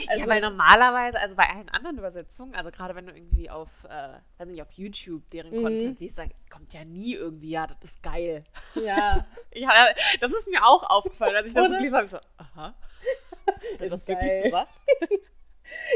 Also, 0.09 0.21
ja, 0.21 0.27
weil 0.27 0.41
normalerweise, 0.41 1.19
also 1.19 1.35
bei 1.35 1.49
allen 1.49 1.69
anderen 1.69 1.99
Übersetzungen, 1.99 2.55
also 2.55 2.71
gerade 2.71 2.95
wenn 2.95 3.07
du 3.07 3.13
irgendwie 3.13 3.51
auf, 3.51 3.69
äh, 3.85 4.19
weiß 4.39 4.49
nicht, 4.49 4.63
auf 4.63 4.73
YouTube 4.73 5.29
deren 5.31 5.57
mhm. 5.57 5.63
Content 5.63 5.99
siehst, 5.99 6.19
da 6.19 6.25
kommt 6.51 6.73
ja 6.73 6.85
nie 6.85 7.15
irgendwie, 7.15 7.51
ja, 7.51 7.67
das 7.67 7.79
ist 7.83 8.03
geil. 8.03 8.43
Ja. 8.75 9.25
ja 9.55 9.71
das 10.21 10.33
ist 10.33 10.49
mir 10.49 10.65
auch 10.65 10.83
aufgefallen, 10.83 11.37
als 11.37 11.49
ich 11.49 11.55
das 11.55 11.69
so 11.69 11.75
gelesen 11.75 11.95
habe. 11.95 12.05
Ich 12.05 12.11
so, 12.11 12.19
aha. 12.37 12.75
Hat 13.47 13.81
er 13.83 13.91
das 13.91 14.09
wirklich 14.09 14.45
gesagt? 14.45 14.73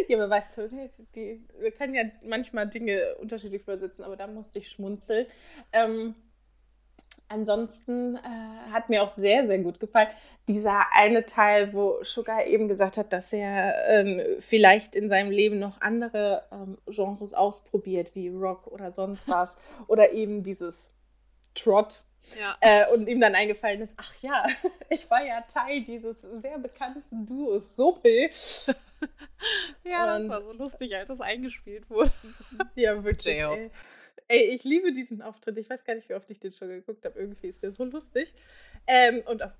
ja, 0.08 0.18
aber 0.18 0.30
weißt 0.30 0.56
du, 0.56 0.90
die, 1.14 1.42
wir 1.58 1.72
können 1.72 1.94
ja 1.94 2.02
manchmal 2.22 2.68
Dinge 2.68 3.16
unterschiedlich 3.16 3.62
übersetzen, 3.62 4.04
aber 4.04 4.16
da 4.16 4.26
musste 4.26 4.58
ich 4.58 4.68
schmunzeln. 4.68 5.26
Ähm, 5.72 6.14
ansonsten 7.30 8.16
äh, 8.16 8.72
hat 8.72 8.88
mir 8.88 9.02
auch 9.02 9.08
sehr, 9.08 9.46
sehr 9.46 9.58
gut 9.58 9.80
gefallen. 9.80 10.08
Dieser 10.48 10.92
eine 10.92 11.24
Teil, 11.24 11.72
wo 11.72 12.02
Sugar 12.02 12.44
eben 12.44 12.68
gesagt 12.68 12.96
hat, 12.96 13.12
dass 13.12 13.32
er 13.32 13.74
ähm, 13.88 14.20
vielleicht 14.40 14.96
in 14.96 15.08
seinem 15.08 15.30
Leben 15.30 15.58
noch 15.58 15.80
andere 15.80 16.42
ähm, 16.52 16.76
Genres 16.86 17.32
ausprobiert, 17.32 18.14
wie 18.14 18.28
Rock 18.28 18.66
oder 18.66 18.90
sonst 18.90 19.28
was. 19.28 19.50
oder 19.86 20.12
eben 20.12 20.42
dieses 20.42 20.88
Trot. 21.54 22.02
Ja. 22.38 22.56
Äh, 22.60 22.92
und 22.92 23.08
ihm 23.08 23.18
dann 23.18 23.34
eingefallen 23.34 23.80
ist, 23.80 23.94
ach 23.96 24.12
ja, 24.20 24.46
ich 24.90 25.10
war 25.10 25.24
ja 25.24 25.40
Teil 25.42 25.82
dieses 25.82 26.16
sehr 26.42 26.58
bekannten 26.58 27.26
Duos 27.26 27.76
Sope. 27.76 28.08
ja, 29.84 30.16
und, 30.16 30.28
das 30.28 30.36
war 30.36 30.42
so 30.42 30.52
lustig, 30.52 30.94
als 30.94 31.08
das 31.08 31.20
eingespielt 31.20 31.88
wurde. 31.88 32.12
ja, 32.74 33.02
wirklich. 33.02 33.38
Ey. 34.28 34.54
ich 34.54 34.64
liebe 34.64 34.92
diesen 34.92 35.22
Auftritt. 35.22 35.56
Ich 35.58 35.68
weiß 35.68 35.84
gar 35.84 35.94
nicht, 35.94 36.08
wie 36.08 36.14
oft 36.14 36.28
ich 36.30 36.40
den 36.40 36.52
schon 36.52 36.68
geguckt 36.68 37.04
habe. 37.04 37.18
Irgendwie 37.18 37.48
ist 37.48 37.62
der 37.62 37.72
so 37.72 37.84
lustig. 37.84 38.34
Ähm, 38.86 39.22
und 39.26 39.42
auf, 39.42 39.52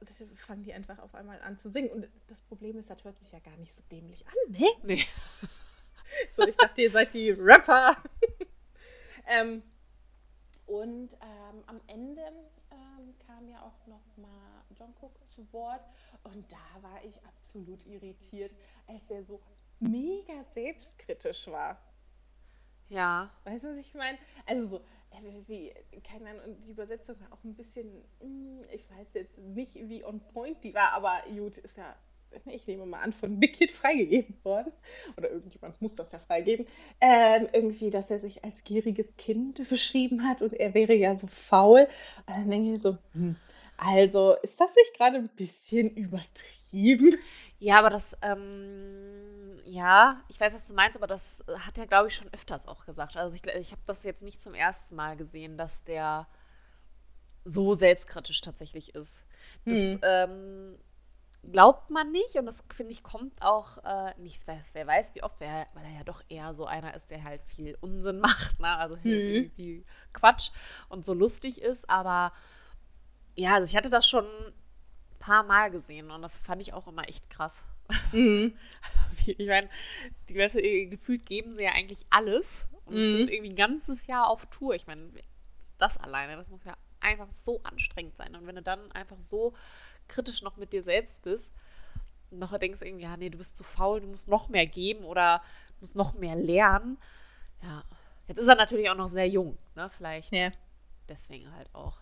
fangen 0.47 0.63
die 0.63 0.73
einfach 0.73 0.99
auf 0.99 1.15
einmal 1.15 1.41
an 1.43 1.59
zu 1.59 1.71
singen. 1.71 1.91
Und 1.91 2.09
das 2.29 2.41
Problem 2.43 2.79
ist, 2.79 2.91
das 2.91 3.05
hört 3.05 3.19
sich 3.19 3.31
ja 3.33 3.39
gar 3.41 3.57
nicht 3.57 3.75
so 3.75 3.83
dämlich 3.91 4.27
an, 4.27 4.53
ne? 4.53 4.69
Nee. 4.83 5.05
so, 6.37 6.47
ich 6.47 6.57
dachte, 6.57 6.83
ihr 6.83 6.91
seid 6.91 7.15
die 7.15 7.31
Rapper. 7.31 7.97
ähm, 9.27 9.63
und 10.67 11.11
ähm, 11.21 11.65
am 11.67 11.81
Ende 11.89 12.23
ähm, 12.71 13.15
kam 13.27 13.49
ja 13.49 13.63
auch 13.63 13.87
noch 13.87 14.17
mal 14.17 14.65
John 14.79 14.95
Cook 15.01 15.13
zu 15.35 15.47
Wort. 15.53 15.83
Und 16.23 16.51
da 16.51 16.83
war 16.83 17.05
ich 17.05 17.15
absolut 17.25 17.85
irritiert, 17.87 18.53
als 18.87 19.11
er 19.11 19.25
so 19.25 19.41
mega 19.81 20.45
selbstkritisch 20.55 21.49
war. 21.49 21.81
Ja. 22.91 23.31
Weißt 23.45 23.65
du, 23.65 23.69
was 23.69 23.77
ich 23.79 23.95
meine? 23.95 24.19
Also 24.47 24.67
so, 24.67 24.77
äh, 24.77 25.43
wie, 25.47 25.73
keine 26.03 26.31
Ahnung, 26.31 26.57
die 26.67 26.73
Übersetzung 26.73 27.19
war 27.21 27.33
auch 27.33 27.45
ein 27.45 27.55
bisschen, 27.55 28.03
hm, 28.21 28.65
ich 28.73 28.85
weiß 28.91 29.15
jetzt 29.15 29.39
nicht, 29.39 29.77
wie 29.89 30.05
on 30.05 30.21
point 30.21 30.63
die 30.63 30.75
war, 30.75 30.93
aber 30.93 31.23
gut, 31.35 31.57
ist 31.59 31.77
ja, 31.77 31.95
ich 32.47 32.67
nehme 32.67 32.87
mal 32.87 33.01
an, 33.01 33.13
von 33.13 33.39
Big 33.41 33.55
Kid 33.55 33.71
freigegeben 33.71 34.37
worden. 34.45 34.73
Oder 35.17 35.31
irgendjemand 35.31 35.81
muss 35.81 35.95
das 35.95 36.11
ja 36.13 36.19
freigeben. 36.19 36.67
Ähm, 37.01 37.49
irgendwie, 37.53 37.91
dass 37.91 38.11
er 38.11 38.19
sich 38.21 38.45
als 38.45 38.63
gieriges 38.65 39.17
Kind 39.17 39.69
beschrieben 39.69 40.29
hat 40.29 40.43
und 40.43 40.53
er 40.53 40.75
wäre 40.75 40.95
ja 40.95 41.17
so 41.17 41.27
faul. 41.29 41.89
Und 42.27 42.37
dann 42.37 42.51
denke 42.51 42.75
ich 42.75 42.83
so, 42.83 42.99
hm, 43.13 43.37
also 43.77 44.35
ist 44.43 44.61
das 44.61 44.75
nicht 44.77 44.95
gerade 44.97 45.17
ein 45.17 45.31
bisschen 45.31 45.91
übertrieben? 45.95 47.17
Ja, 47.59 47.79
aber 47.79 47.91
das, 47.91 48.17
ähm, 48.23 49.40
ja, 49.71 50.21
ich 50.29 50.41
weiß, 50.41 50.53
was 50.53 50.67
du 50.67 50.75
meinst, 50.75 50.97
aber 50.97 51.07
das 51.07 51.45
hat 51.61 51.79
er, 51.79 51.87
glaube 51.87 52.09
ich, 52.09 52.15
schon 52.17 52.33
öfters 52.33 52.67
auch 52.67 52.85
gesagt. 52.87 53.17
Also 53.17 53.37
ich, 53.37 53.47
ich 53.47 53.71
habe 53.71 53.83
das 53.87 54.03
jetzt 54.03 54.23
nicht 54.23 54.43
zum 54.43 54.55
ersten 54.55 54.97
Mal 54.97 55.17
gesehen, 55.17 55.57
dass 55.57 55.85
der 55.85 56.27
so 57.45 57.75
selbstkritisch 57.75 58.41
tatsächlich 58.41 58.97
ist. 58.97 59.23
Das 59.65 59.75
hm. 59.75 60.01
ähm, 60.03 60.79
glaubt 61.53 61.89
man 61.89 62.11
nicht 62.11 62.35
und 62.35 62.47
das, 62.47 62.65
finde 62.75 62.93
ich, 62.93 63.05
kommt 63.05 63.43
auch 63.43 63.79
äh, 63.85 64.13
nicht, 64.19 64.45
wer, 64.47 64.61
wer 64.73 64.89
weiß, 64.89 65.15
wie 65.15 65.23
oft, 65.23 65.37
wer, 65.39 65.69
weil 65.75 65.85
er 65.85 65.99
ja 65.99 66.05
doch 66.05 66.23
eher 66.29 66.53
so 66.53 66.67
einer 66.67 66.95
ist, 66.95 67.11
der 67.11 67.23
halt 67.23 67.45
viel 67.45 67.79
Unsinn 67.81 68.19
macht, 68.21 68.59
ne? 68.59 68.77
also 68.77 68.97
hm. 68.97 69.53
viel 69.55 69.85
Quatsch 70.13 70.51
und 70.89 71.05
so 71.05 71.15
lustig 71.15 71.63
ist, 71.63 71.89
aber 71.89 72.33
ja, 73.37 73.55
also 73.55 73.71
ich 73.71 73.77
hatte 73.77 73.89
das 73.89 74.09
schon 74.09 74.27
paar 75.21 75.45
Mal 75.45 75.71
gesehen 75.71 76.11
und 76.11 76.23
das 76.23 76.33
fand 76.33 76.61
ich 76.61 76.73
auch 76.75 76.89
immer 76.89 77.09
echt 77.09 77.31
krass. 77.31 77.55
Mhm. 78.13 78.55
ich 79.27 79.47
meine, 79.47 79.69
die 80.29 80.37
weißt 80.37 80.57
du, 80.57 80.89
gefühlt 80.89 81.27
geben 81.27 81.53
sie 81.53 81.65
ja 81.65 81.73
eigentlich 81.73 82.07
alles 82.11 82.67
und 82.87 82.95
mhm. 82.95 83.19
sind 83.19 83.31
irgendwie 83.31 83.51
ein 83.51 83.57
ganzes 83.57 84.07
Jahr 84.07 84.29
auf 84.29 84.47
Tour. 84.47 84.75
Ich 84.75 84.87
meine, 84.87 85.11
das 85.79 85.97
alleine, 85.97 86.37
das 86.37 86.49
muss 86.49 86.65
ja 86.65 86.77
einfach 87.01 87.29
so 87.35 87.61
anstrengend 87.65 88.17
sein. 88.17 88.35
Und 88.37 88.47
wenn 88.47 88.57
du 88.57 88.63
dann 88.63 88.91
einfach 88.93 89.19
so 89.19 89.55
kritisch 90.09 90.43
noch 90.43 90.57
mit 90.57 90.73
dir 90.73 90.83
selbst 90.83 91.25
bist 91.25 91.53
nachher 92.31 92.59
denkst 92.59 92.83
irgendwie, 92.83 93.05
ja, 93.05 93.17
nee, 93.17 93.31
du 93.31 93.39
bist 93.39 93.57
zu 93.57 93.65
faul, 93.65 94.01
du 94.01 94.07
musst 94.07 94.29
noch 94.29 94.49
mehr 94.49 94.67
geben 94.67 95.05
oder 95.05 95.43
du 95.69 95.75
musst 95.81 95.97
noch 95.97 96.15
mehr 96.15 96.37
lernen. 96.37 96.99
Ja, 97.63 97.85
jetzt 98.29 98.39
ist 98.39 98.49
er 98.49 98.55
natürlich 98.55 98.89
auch 98.91 98.97
noch 98.97 99.09
sehr 99.09 99.29
jung, 99.29 99.59
ne? 99.75 99.91
Vielleicht 99.91 100.33
ja. 100.33 100.51
deswegen 101.09 101.53
halt 101.55 101.73
auch. 101.75 101.99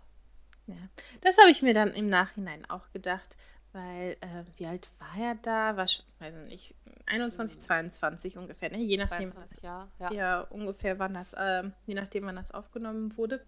Ja, 0.68 0.76
das 1.22 1.38
habe 1.38 1.50
ich 1.50 1.62
mir 1.62 1.74
dann 1.74 1.92
im 1.92 2.06
Nachhinein 2.06 2.68
auch 2.68 2.90
gedacht, 2.92 3.36
weil, 3.72 4.16
äh, 4.20 4.44
wie 4.56 4.66
alt 4.66 4.88
war 4.98 5.22
er 5.22 5.34
da? 5.36 5.76
War 5.76 5.88
schon, 5.88 6.04
weiß 6.18 6.34
nicht, 6.48 6.74
21, 7.06 7.60
22 7.60 8.34
hm. 8.34 8.42
ungefähr, 8.42 8.70
ne? 8.70 8.78
Je 8.78 8.96
nachdem. 8.96 9.30
22 9.30 9.62
Jahre, 9.62 9.88
ja. 9.98 10.12
ja. 10.12 10.40
ungefähr 10.42 10.98
wann 10.98 11.14
das, 11.14 11.32
äh, 11.32 11.64
je 11.86 11.94
nachdem, 11.94 12.24
wann 12.26 12.36
das 12.36 12.50
aufgenommen 12.50 13.16
wurde. 13.16 13.44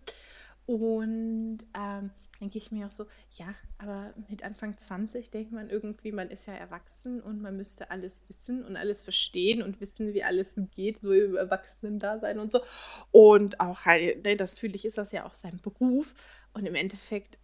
Und 0.67 1.59
ähm, 1.75 2.11
denke 2.41 2.59
ich 2.59 2.73
mir 2.73 2.87
auch 2.87 2.91
so, 2.91 3.07
ja, 3.33 3.55
aber 3.79 4.15
mit 4.29 4.43
Anfang 4.43 4.77
20 4.79 5.31
denkt 5.31 5.53
man 5.53 5.69
irgendwie, 5.69 6.11
man 6.11 6.31
ist 6.31 6.47
ja 6.47 6.55
erwachsen 6.55 7.21
und 7.21 7.43
man 7.43 7.57
müsste 7.57 7.91
alles 7.91 8.13
wissen 8.29 8.65
und 8.65 8.77
alles 8.77 9.03
verstehen 9.03 9.63
und 9.63 9.81
wissen, 9.81 10.15
wie 10.15 10.25
alles 10.25 10.49
geht, 10.75 11.01
so 11.01 11.13
im 11.13 11.37
Erwachsenen-Dasein 11.37 12.39
und 12.39 12.51
so. 12.51 12.61
Und 13.11 13.61
auch 13.61 13.85
halt, 13.85 14.25
ne, 14.25 14.37
natürlich 14.37 14.87
ist 14.87 14.97
das 14.97 15.13
ja 15.13 15.27
auch 15.27 15.35
sein 15.35 15.61
Beruf. 15.63 16.15
Und 16.53 16.67
im 16.67 16.75
Endeffekt 16.75 17.39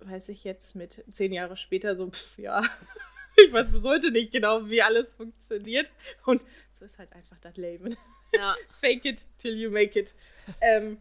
weiß 0.00 0.28
ich 0.28 0.44
jetzt 0.44 0.74
mit 0.74 1.04
zehn 1.12 1.32
Jahre 1.32 1.56
später 1.56 1.96
so, 1.96 2.10
pff, 2.10 2.38
ja, 2.38 2.62
ich 3.36 3.52
weiß 3.52 3.70
bis 3.70 3.84
heute 3.84 4.10
nicht 4.10 4.32
genau, 4.32 4.68
wie 4.68 4.82
alles 4.82 5.12
funktioniert. 5.14 5.90
Und 6.24 6.44
so 6.78 6.84
ist 6.86 6.98
halt 6.98 7.12
einfach 7.12 7.38
das 7.40 7.56
Leben. 7.56 7.96
Ja. 8.34 8.56
Fake 8.80 9.04
it 9.04 9.26
till 9.38 9.56
you 9.56 9.70
make 9.70 9.98
it. 9.98 10.14
Ähm, 10.60 11.00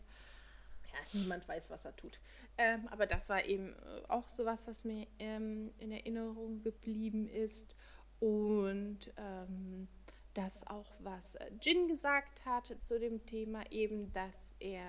ja, 0.91 0.99
niemand 1.13 1.47
weiß, 1.47 1.69
was 1.69 1.85
er 1.85 1.95
tut. 1.95 2.19
Ähm, 2.57 2.87
aber 2.89 3.05
das 3.05 3.29
war 3.29 3.45
eben 3.45 3.73
auch 4.09 4.27
sowas, 4.35 4.67
was 4.67 4.83
mir 4.83 5.07
ähm, 5.19 5.71
in 5.77 5.91
Erinnerung 5.91 6.61
geblieben 6.61 7.29
ist. 7.29 7.75
Und 8.19 9.13
ähm, 9.15 9.87
das 10.33 10.67
auch, 10.67 10.91
was 10.99 11.35
äh, 11.35 11.51
Jin 11.61 11.87
gesagt 11.87 12.45
hat 12.45 12.75
zu 12.83 12.99
dem 12.99 13.25
Thema, 13.25 13.63
eben, 13.71 14.11
dass 14.11 14.55
er 14.59 14.83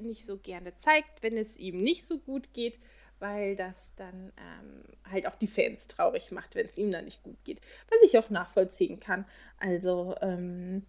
nicht 0.00 0.24
so 0.24 0.38
gerne 0.38 0.74
zeigt, 0.74 1.22
wenn 1.22 1.36
es 1.36 1.56
ihm 1.56 1.82
nicht 1.82 2.04
so 2.06 2.18
gut 2.18 2.52
geht, 2.52 2.78
weil 3.18 3.56
das 3.56 3.76
dann 3.96 4.32
ähm, 4.36 4.82
halt 5.10 5.26
auch 5.26 5.36
die 5.36 5.46
Fans 5.46 5.86
traurig 5.86 6.32
macht, 6.32 6.54
wenn 6.54 6.66
es 6.66 6.76
ihm 6.76 6.90
dann 6.90 7.04
nicht 7.04 7.22
gut 7.22 7.36
geht. 7.44 7.60
Was 7.88 8.02
ich 8.02 8.18
auch 8.18 8.30
nachvollziehen 8.30 8.98
kann. 8.98 9.24
Also 9.58 10.16
ähm, 10.20 10.84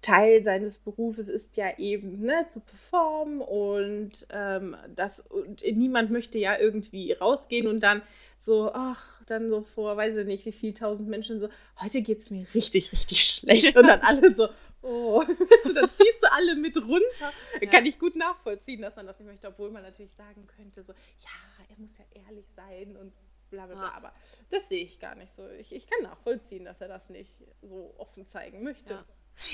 Teil 0.00 0.42
seines 0.44 0.78
Berufes 0.78 1.28
ist 1.28 1.56
ja 1.56 1.76
eben 1.78 2.20
ne, 2.20 2.46
zu 2.48 2.60
performen 2.60 3.40
und 3.40 4.26
ähm, 4.30 4.76
das 4.94 5.20
und 5.20 5.62
niemand 5.62 6.10
möchte 6.10 6.38
ja 6.38 6.56
irgendwie 6.56 7.12
rausgehen 7.12 7.66
und 7.66 7.80
dann 7.80 8.02
so, 8.40 8.70
ach, 8.72 9.20
dann 9.26 9.48
so 9.48 9.62
vor, 9.62 9.96
weiß 9.96 10.16
ich 10.16 10.26
nicht, 10.26 10.46
wie 10.46 10.52
viel 10.52 10.74
tausend 10.74 11.08
Menschen 11.08 11.40
so, 11.40 11.48
heute 11.80 12.02
geht 12.02 12.20
es 12.20 12.30
mir 12.30 12.46
richtig, 12.54 12.92
richtig 12.92 13.24
schlecht. 13.24 13.76
Und 13.76 13.86
dann 13.86 14.00
alle 14.00 14.34
so, 14.34 14.48
oh, 14.82 15.22
dann 15.74 15.90
ziehst 15.90 16.22
du 16.22 16.32
alle 16.32 16.56
mit 16.56 16.76
runter. 16.76 17.32
Ja. 17.60 17.70
Kann 17.70 17.86
ich 17.86 17.98
gut 17.98 18.16
nachvollziehen, 18.16 18.82
dass 18.82 18.96
man 18.96 19.06
das 19.06 19.18
nicht 19.18 19.28
möchte, 19.28 19.48
obwohl 19.48 19.70
man 19.70 19.82
natürlich 19.82 20.12
sagen 20.14 20.46
könnte, 20.46 20.82
so, 20.82 20.92
ja, 20.92 21.64
er 21.68 21.78
muss 21.78 21.90
ja 21.98 22.04
ehrlich 22.22 22.46
sein 22.54 22.96
und 22.96 23.12
bla 23.50 23.66
bla 23.66 23.74
bla. 23.74 23.84
Ja. 23.86 23.94
Aber 23.94 24.12
das 24.50 24.68
sehe 24.68 24.82
ich 24.82 25.00
gar 25.00 25.14
nicht 25.14 25.32
so. 25.32 25.48
Ich, 25.50 25.72
ich 25.74 25.86
kann 25.86 26.02
nachvollziehen, 26.02 26.64
dass 26.64 26.80
er 26.80 26.88
das 26.88 27.08
nicht 27.08 27.32
so 27.62 27.94
offen 27.98 28.26
zeigen 28.26 28.62
möchte. 28.62 28.94
Ja. 28.94 29.04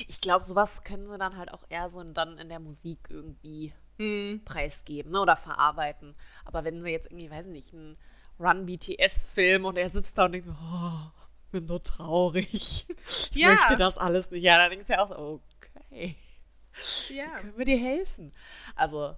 Ich 0.06 0.20
glaube, 0.20 0.44
sowas 0.44 0.82
können 0.82 1.08
sie 1.08 1.18
dann 1.18 1.36
halt 1.36 1.52
auch 1.52 1.64
eher 1.68 1.88
so 1.90 2.02
dann 2.02 2.38
in 2.38 2.48
der 2.48 2.60
Musik 2.60 2.98
irgendwie 3.10 3.74
hm. 3.98 4.42
preisgeben 4.44 5.12
ne, 5.12 5.20
oder 5.20 5.36
verarbeiten. 5.36 6.14
Aber 6.44 6.64
wenn 6.64 6.82
sie 6.82 6.90
jetzt 6.90 7.06
irgendwie, 7.06 7.30
weiß 7.30 7.46
ich 7.48 7.52
nicht, 7.52 7.74
einen 7.74 7.98
Run-BTS-Film 8.40 9.64
und 9.64 9.76
er 9.76 9.90
sitzt 9.90 10.18
da 10.18 10.24
und 10.24 10.32
denkt, 10.32 10.48
oh, 10.48 11.10
bin 11.54 11.66
so 11.66 11.78
traurig. 11.78 12.86
Ich 13.06 13.30
ja. 13.34 13.54
möchte 13.54 13.76
das 13.76 13.96
alles 13.96 14.30
nicht. 14.30 14.42
Ja, 14.42 14.58
dann 14.58 14.70
denkst 14.70 14.88
du 14.88 14.92
ja 14.92 15.04
auch 15.04 15.08
so, 15.08 15.40
okay. 15.56 16.16
Ja. 17.08 17.26
Wie 17.26 17.40
können 17.40 17.58
wir 17.58 17.64
dir 17.64 17.78
helfen? 17.78 18.32
Also. 18.74 19.16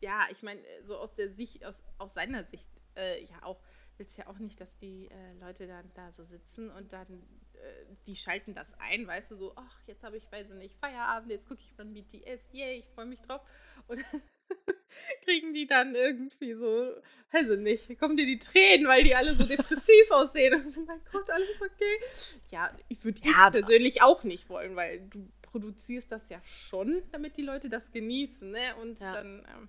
Ja, 0.00 0.26
ich 0.30 0.42
meine, 0.42 0.60
so 0.86 0.96
aus 0.96 1.14
der 1.14 1.30
Sicht, 1.30 1.64
aus, 1.64 1.74
aus 1.98 2.14
seiner 2.14 2.44
Sicht, 2.44 2.68
äh, 2.94 3.24
ja 3.24 3.42
auch, 3.42 3.60
willst 3.96 4.16
ja 4.16 4.28
auch 4.28 4.38
nicht, 4.38 4.60
dass 4.60 4.76
die 4.78 5.08
äh, 5.08 5.32
Leute 5.40 5.66
dann 5.66 5.90
da 5.94 6.12
so 6.12 6.24
sitzen 6.24 6.70
und 6.70 6.92
dann, 6.92 7.22
äh, 7.54 7.96
die 8.06 8.14
schalten 8.14 8.54
das 8.54 8.68
ein, 8.78 9.06
weißt 9.06 9.32
du, 9.32 9.36
so, 9.36 9.52
ach, 9.56 9.80
jetzt 9.86 10.04
habe 10.04 10.16
ich, 10.16 10.30
weiß 10.30 10.50
ich 10.50 10.56
nicht, 10.56 10.76
Feierabend, 10.78 11.30
jetzt 11.30 11.48
gucke 11.48 11.62
ich 11.62 11.72
von 11.72 11.92
BTS, 11.92 12.52
yay, 12.52 12.78
ich 12.78 12.86
freue 12.94 13.06
mich 13.06 13.22
drauf. 13.22 13.40
Und 13.88 14.04
kriegen 15.24 15.54
die 15.54 15.66
dann 15.66 15.94
irgendwie 15.94 16.54
so, 16.54 16.94
also 17.32 17.56
nicht, 17.56 17.98
kommen 17.98 18.16
dir 18.16 18.26
die 18.26 18.38
Tränen, 18.38 18.86
weil 18.86 19.04
die 19.04 19.14
alle 19.14 19.34
so 19.34 19.44
depressiv 19.44 20.10
aussehen. 20.10 20.54
Und 20.54 20.76
oh 20.76 20.80
mein 20.86 21.00
Gott, 21.12 21.28
alles 21.30 21.60
okay. 21.60 21.98
Ja, 22.50 22.70
ich 22.88 23.04
würde 23.04 23.20
ja, 23.24 23.50
persönlich 23.50 24.02
auch 24.02 24.24
nicht 24.24 24.48
wollen, 24.48 24.76
weil 24.76 25.00
du 25.10 25.28
produzierst 25.42 26.10
das 26.10 26.28
ja 26.28 26.40
schon, 26.44 27.02
damit 27.12 27.36
die 27.36 27.42
Leute 27.42 27.68
das 27.68 27.90
genießen, 27.92 28.50
ne? 28.50 28.76
Und 28.82 29.00
ja. 29.00 29.14
dann. 29.14 29.46
Ähm, 29.48 29.68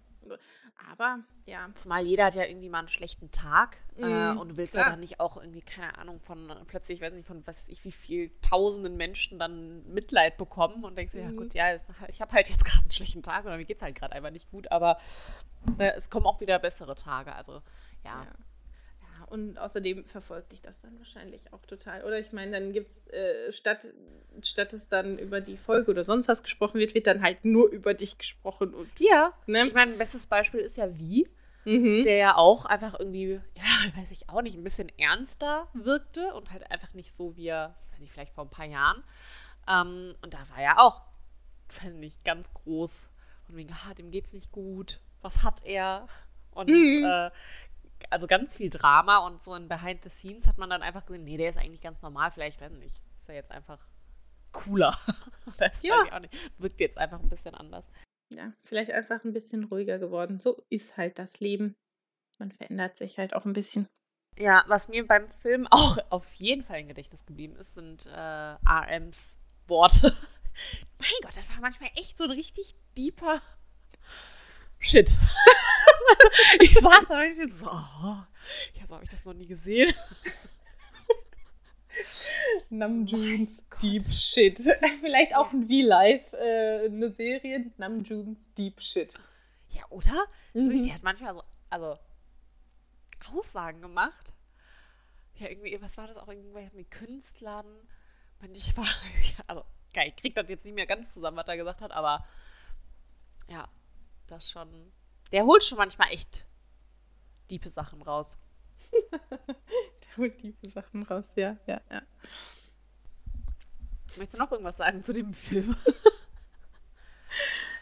aber 0.91 1.19
ja. 1.46 1.69
Zumal 1.74 2.05
jeder 2.05 2.25
hat 2.25 2.36
ja 2.36 2.46
irgendwie 2.46 2.69
mal 2.69 2.79
einen 2.79 2.88
schlechten 2.89 3.31
Tag 3.31 3.77
mm, 3.96 4.03
äh, 4.03 4.34
mhm, 4.34 4.39
und 4.39 4.57
willst 4.57 4.75
ja 4.75 4.89
dann 4.89 5.00
nicht 5.00 5.19
auch 5.19 5.38
irgendwie, 5.38 5.62
keine 5.62 5.98
Ahnung, 5.98 6.19
von 6.19 6.53
plötzlich, 6.67 7.00
ich 7.00 7.05
weiß 7.05 7.13
nicht, 7.13 7.27
von 7.27 7.46
was 7.48 7.57
weiß 7.57 7.69
ich, 7.69 7.84
wie 7.84 7.91
viel 7.91 8.31
tausenden 8.41 8.98
Menschen 8.98 9.39
dann 9.39 9.88
Mitleid 9.91 10.38
bekommen 10.38 10.84
und 10.84 10.98
denkst 10.98 11.13
dir, 11.13 11.24
mm. 11.24 11.29
ja 11.29 11.31
gut, 11.31 11.53
ja, 11.53 11.75
ich 12.10 12.22
habe 12.22 12.31
halt 12.34 12.50
jetzt 12.50 12.65
gerade 12.65 12.84
einen 12.84 12.91
schlechten 12.91 13.24
Tag 13.24 13.46
oder 13.46 13.57
mir 13.57 13.65
geht 13.65 13.77
es 13.77 13.84
halt 13.84 13.96
gerade 13.96 14.13
einfach 14.13 14.31
nicht 14.31 14.50
gut, 14.51 14.72
aber 14.72 15.00
äh, 15.77 15.91
es 15.96 16.10
kommen 16.10 16.25
auch 16.25 16.41
wieder 16.41 16.60
bessere 16.60 16.96
Tage. 16.96 17.34
Also 17.34 17.62
ja. 18.03 18.24
ja 18.24 18.47
und 19.29 19.57
außerdem 19.57 20.05
verfolgt 20.05 20.53
dich 20.53 20.62
das 20.62 20.79
dann 20.81 20.98
wahrscheinlich 20.98 21.51
auch 21.51 21.65
total. 21.65 22.03
Oder 22.03 22.19
ich 22.19 22.31
meine, 22.31 22.51
dann 22.51 22.72
gibt 22.72 22.89
es, 22.89 23.13
äh, 23.13 23.51
statt, 23.51 23.86
statt 24.41 24.72
es 24.74 24.88
dann 24.88 25.19
über 25.19 25.41
die 25.41 25.57
Folge 25.57 25.91
oder 25.91 26.05
sonst 26.05 26.29
was 26.29 26.43
gesprochen 26.43 26.79
wird, 26.79 26.96
wird 26.96 27.07
dann 27.07 27.22
halt 27.22 27.43
nur 27.43 27.69
über 27.69 27.93
dich 27.93 28.17
gesprochen. 28.17 28.74
Und, 28.74 28.89
ja, 29.00 29.34
ne? 29.46 29.67
ich 29.67 29.74
meine, 29.74 29.91
ein 29.91 29.98
bestes 29.98 30.27
Beispiel 30.27 30.62
ist 30.62 30.77
ja 30.77 30.98
Wie, 30.98 31.27
mhm. 31.65 32.03
der 32.03 32.15
ja 32.15 32.38
auch 32.38 32.65
einfach 32.65 32.98
irgendwie, 32.98 33.41
ja, 33.55 33.63
weiß 33.98 34.12
ich 34.12 34.29
auch 34.29 34.41
nicht, 34.41 34.57
ein 34.57 34.63
bisschen 34.63 34.89
ernster 34.98 35.67
wirkte 35.74 36.34
und 36.34 36.51
halt 36.51 36.72
einfach 36.72 36.93
nicht 36.93 37.13
so 37.13 37.36
wie 37.36 37.48
er, 37.48 37.75
weiß 37.91 38.01
ich, 38.01 38.12
vielleicht 38.12 38.34
vor 38.34 38.46
ein 38.46 38.50
paar 38.50 38.65
Jahren. 38.65 39.03
Ähm, 39.67 40.15
und 40.22 40.34
da 40.34 40.39
war 40.53 40.62
ja 40.62 40.77
auch, 40.77 41.01
weiß 41.81 41.91
nicht, 41.93 42.24
ganz 42.24 42.50
groß. 42.53 43.07
Und 43.50 43.57
wegen, 43.57 43.74
ah, 43.74 43.93
dem 43.93 44.10
geht's 44.12 44.31
nicht 44.31 44.53
gut. 44.53 45.01
Was 45.22 45.43
hat 45.43 45.65
er? 45.65 46.07
Und 46.51 46.69
mhm. 46.69 47.03
äh, 47.05 47.29
also 48.10 48.27
ganz 48.27 48.56
viel 48.56 48.70
Drama 48.70 49.20
und 49.20 49.44
so 49.44 49.56
in 49.56 49.68
Behind 49.68 50.04
the 50.04 50.10
Scenes 50.10 50.48
hat 50.48 50.58
man 50.58 50.70
dann 50.70 50.82
einfach 50.82 51.06
gesehen, 51.06 51.24
nee, 51.24 51.38
der 51.38 51.50
ist 51.50 51.58
eigentlich 51.58 51.82
ganz 51.82 52.01
normal, 52.01 52.32
vielleicht, 52.32 52.62
weiß 52.62 52.72
nicht, 52.74 52.86
ist 52.86 53.01
er 53.27 53.36
jetzt 53.36 53.51
einfach 53.51 53.80
cooler. 54.51 54.98
das 55.58 55.82
ja. 55.84 55.96
auch 56.12 56.20
nicht. 56.20 56.34
Wirkt 56.58 56.80
jetzt 56.80 56.98
einfach 56.98 57.20
ein 57.20 57.30
bisschen 57.30 57.56
anders. 57.56 57.86
Ja, 58.34 58.51
vielleicht 58.66 58.92
einfach 58.92 59.24
ein 59.24 59.34
bisschen 59.34 59.66
ruhiger 59.66 60.00
geworden. 60.00 60.39
So 60.39 60.63
ist 60.70 60.98
halt 60.98 61.18
das 61.20 61.39
Leben. 61.39 61.75
Man 62.39 62.51
verändert 62.51 62.98
sich 62.98 63.18
halt 63.18 63.34
auch 63.34 63.46
ein 63.46 63.54
bisschen. 63.54 63.88
Ja, 64.38 64.63
was 64.68 64.89
mir 64.89 65.08
beim 65.08 65.30
Film 65.30 65.68
auch 65.72 65.98
auf 66.10 66.32
jeden 66.34 66.63
Fall 66.63 66.82
im 66.82 66.88
Gedächtnis 66.88 67.25
geblieben 67.25 67.56
ist, 67.56 67.74
sind 67.74 68.06
äh, 68.06 68.56
RMs 68.70 69.39
Worte. 69.68 70.16
mein 71.00 71.10
Gott, 71.24 71.38
das 71.38 71.50
war 71.50 71.62
manchmal 71.62 71.89
echt 71.96 72.18
so 72.18 72.25
ein 72.25 72.32
richtig 72.32 72.75
deeper 72.96 73.42
Shit. 74.80 75.18
ich 76.60 76.74
saß 76.74 77.06
da 77.08 77.20
und 77.20 77.40
ich 77.40 77.54
so, 77.54 77.68
oh, 77.68 78.18
ja, 78.74 78.88
so 78.88 78.96
habe 78.96 79.04
ich 79.04 79.10
das 79.10 79.26
noch 79.26 79.34
nie 79.34 79.48
gesehen. 79.48 79.94
Namjoons 82.70 83.52
oh 83.60 83.76
Deep 83.82 84.08
Shit. 84.10 84.60
Vielleicht 85.02 85.36
auch 85.36 85.52
ein 85.52 85.68
V-Live, 85.68 86.34
äh, 86.34 86.86
eine 86.86 87.12
Serie, 87.12 87.72
Namjoons 87.78 88.38
Deep 88.58 88.82
Shit. 88.82 89.14
Ja, 89.70 89.84
oder? 89.90 90.26
Mhm. 90.54 90.84
Die 90.84 90.94
hat 90.94 91.04
manchmal 91.04 91.36
so, 91.36 91.44
also 91.70 91.98
Aussagen 93.34 93.82
gemacht. 93.82 94.34
Ja, 95.36 95.50
irgendwie, 95.50 95.80
was 95.82 95.98
war 95.98 96.08
das 96.08 96.18
auch 96.18 96.28
irgendwie 96.28 96.70
mit 96.74 96.92
Künstlern? 96.92 97.66
Ich 98.54 98.76
war, 98.78 98.86
also, 99.48 99.64
geil, 99.94 100.10
ich 100.10 100.16
krieg 100.16 100.36
das 100.36 100.50
jetzt 100.50 100.66
nicht 100.66 100.76
mehr 100.76 100.88
ganz 100.88 101.14
zusammen, 101.14 101.38
was 101.38 101.48
er 101.48 101.58
gesagt 101.58 101.82
hat, 101.82 101.92
aber 101.92 102.26
ja, 103.48 103.68
das 104.28 104.50
schon. 104.50 104.92
Der 105.31 105.46
holt 105.46 105.63
schon 105.63 105.77
manchmal 105.77 106.12
echt 106.12 106.46
diepe 107.50 107.69
Sachen 107.69 108.01
raus. 108.01 108.38
der 109.12 110.17
holt 110.17 110.41
diepe 110.41 110.69
Sachen 110.69 111.03
raus, 111.03 111.25
ja, 111.36 111.57
ja, 111.67 111.81
ja. 111.91 112.01
Möchtest 114.15 114.36
du 114.36 114.39
noch 114.39 114.51
irgendwas 114.51 114.77
sagen 114.77 115.03
zu 115.03 115.13
dem 115.13 115.34
Film? 115.34 115.75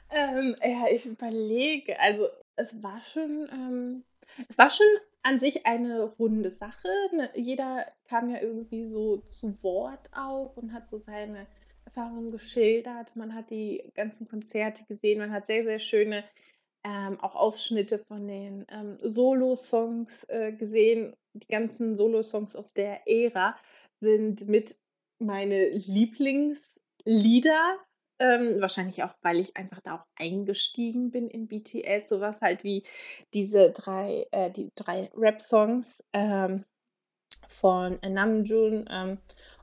ähm, 0.09 0.55
ja, 0.61 0.87
ich 0.91 1.05
überlege. 1.05 1.99
Also, 1.99 2.27
es 2.55 2.81
war 2.81 3.01
schon, 3.03 3.47
ähm, 3.51 4.03
es 4.49 4.57
war 4.57 4.69
schon 4.69 4.87
an 5.23 5.39
sich 5.39 5.65
eine 5.65 6.03
runde 6.03 6.51
Sache. 6.51 6.87
Ne? 7.13 7.29
Jeder 7.35 7.91
kam 8.07 8.29
ja 8.29 8.41
irgendwie 8.41 8.89
so 8.89 9.17
zu 9.29 9.57
Wort 9.63 10.09
auch 10.13 10.55
und 10.55 10.73
hat 10.73 10.89
so 10.89 10.99
seine 10.99 11.47
Erfahrungen 11.85 12.31
geschildert. 12.31 13.15
Man 13.15 13.33
hat 13.33 13.49
die 13.49 13.91
ganzen 13.95 14.27
Konzerte 14.27 14.83
gesehen. 14.85 15.19
Man 15.19 15.31
hat 15.31 15.47
sehr, 15.47 15.63
sehr 15.63 15.79
schöne 15.79 16.23
ähm, 16.85 17.19
auch 17.19 17.35
Ausschnitte 17.35 17.99
von 17.99 18.27
den 18.27 18.65
ähm, 18.69 18.97
Solo-Songs 19.01 20.23
äh, 20.25 20.53
gesehen. 20.53 21.15
Die 21.33 21.47
ganzen 21.47 21.97
Solo-Songs 21.97 22.55
aus 22.55 22.73
der 22.73 23.07
Ära 23.07 23.57
sind 23.99 24.47
mit 24.47 24.77
meine 25.19 25.69
Lieblingslieder. 25.69 27.79
Ähm, 28.19 28.61
wahrscheinlich 28.61 29.03
auch, 29.03 29.15
weil 29.23 29.39
ich 29.39 29.57
einfach 29.57 29.81
da 29.81 29.95
auch 29.95 30.05
eingestiegen 30.15 31.09
bin 31.09 31.27
in 31.27 31.47
BTS. 31.47 32.07
Sowas 32.07 32.39
halt 32.39 32.63
wie 32.63 32.83
diese 33.33 33.71
drei, 33.71 34.27
äh, 34.31 34.51
die 34.51 34.69
drei 34.75 35.09
Rap-Songs 35.17 36.05
ähm, 36.13 36.65
von 37.49 37.99
Namjoon 38.07 38.87
ähm, 38.89 39.17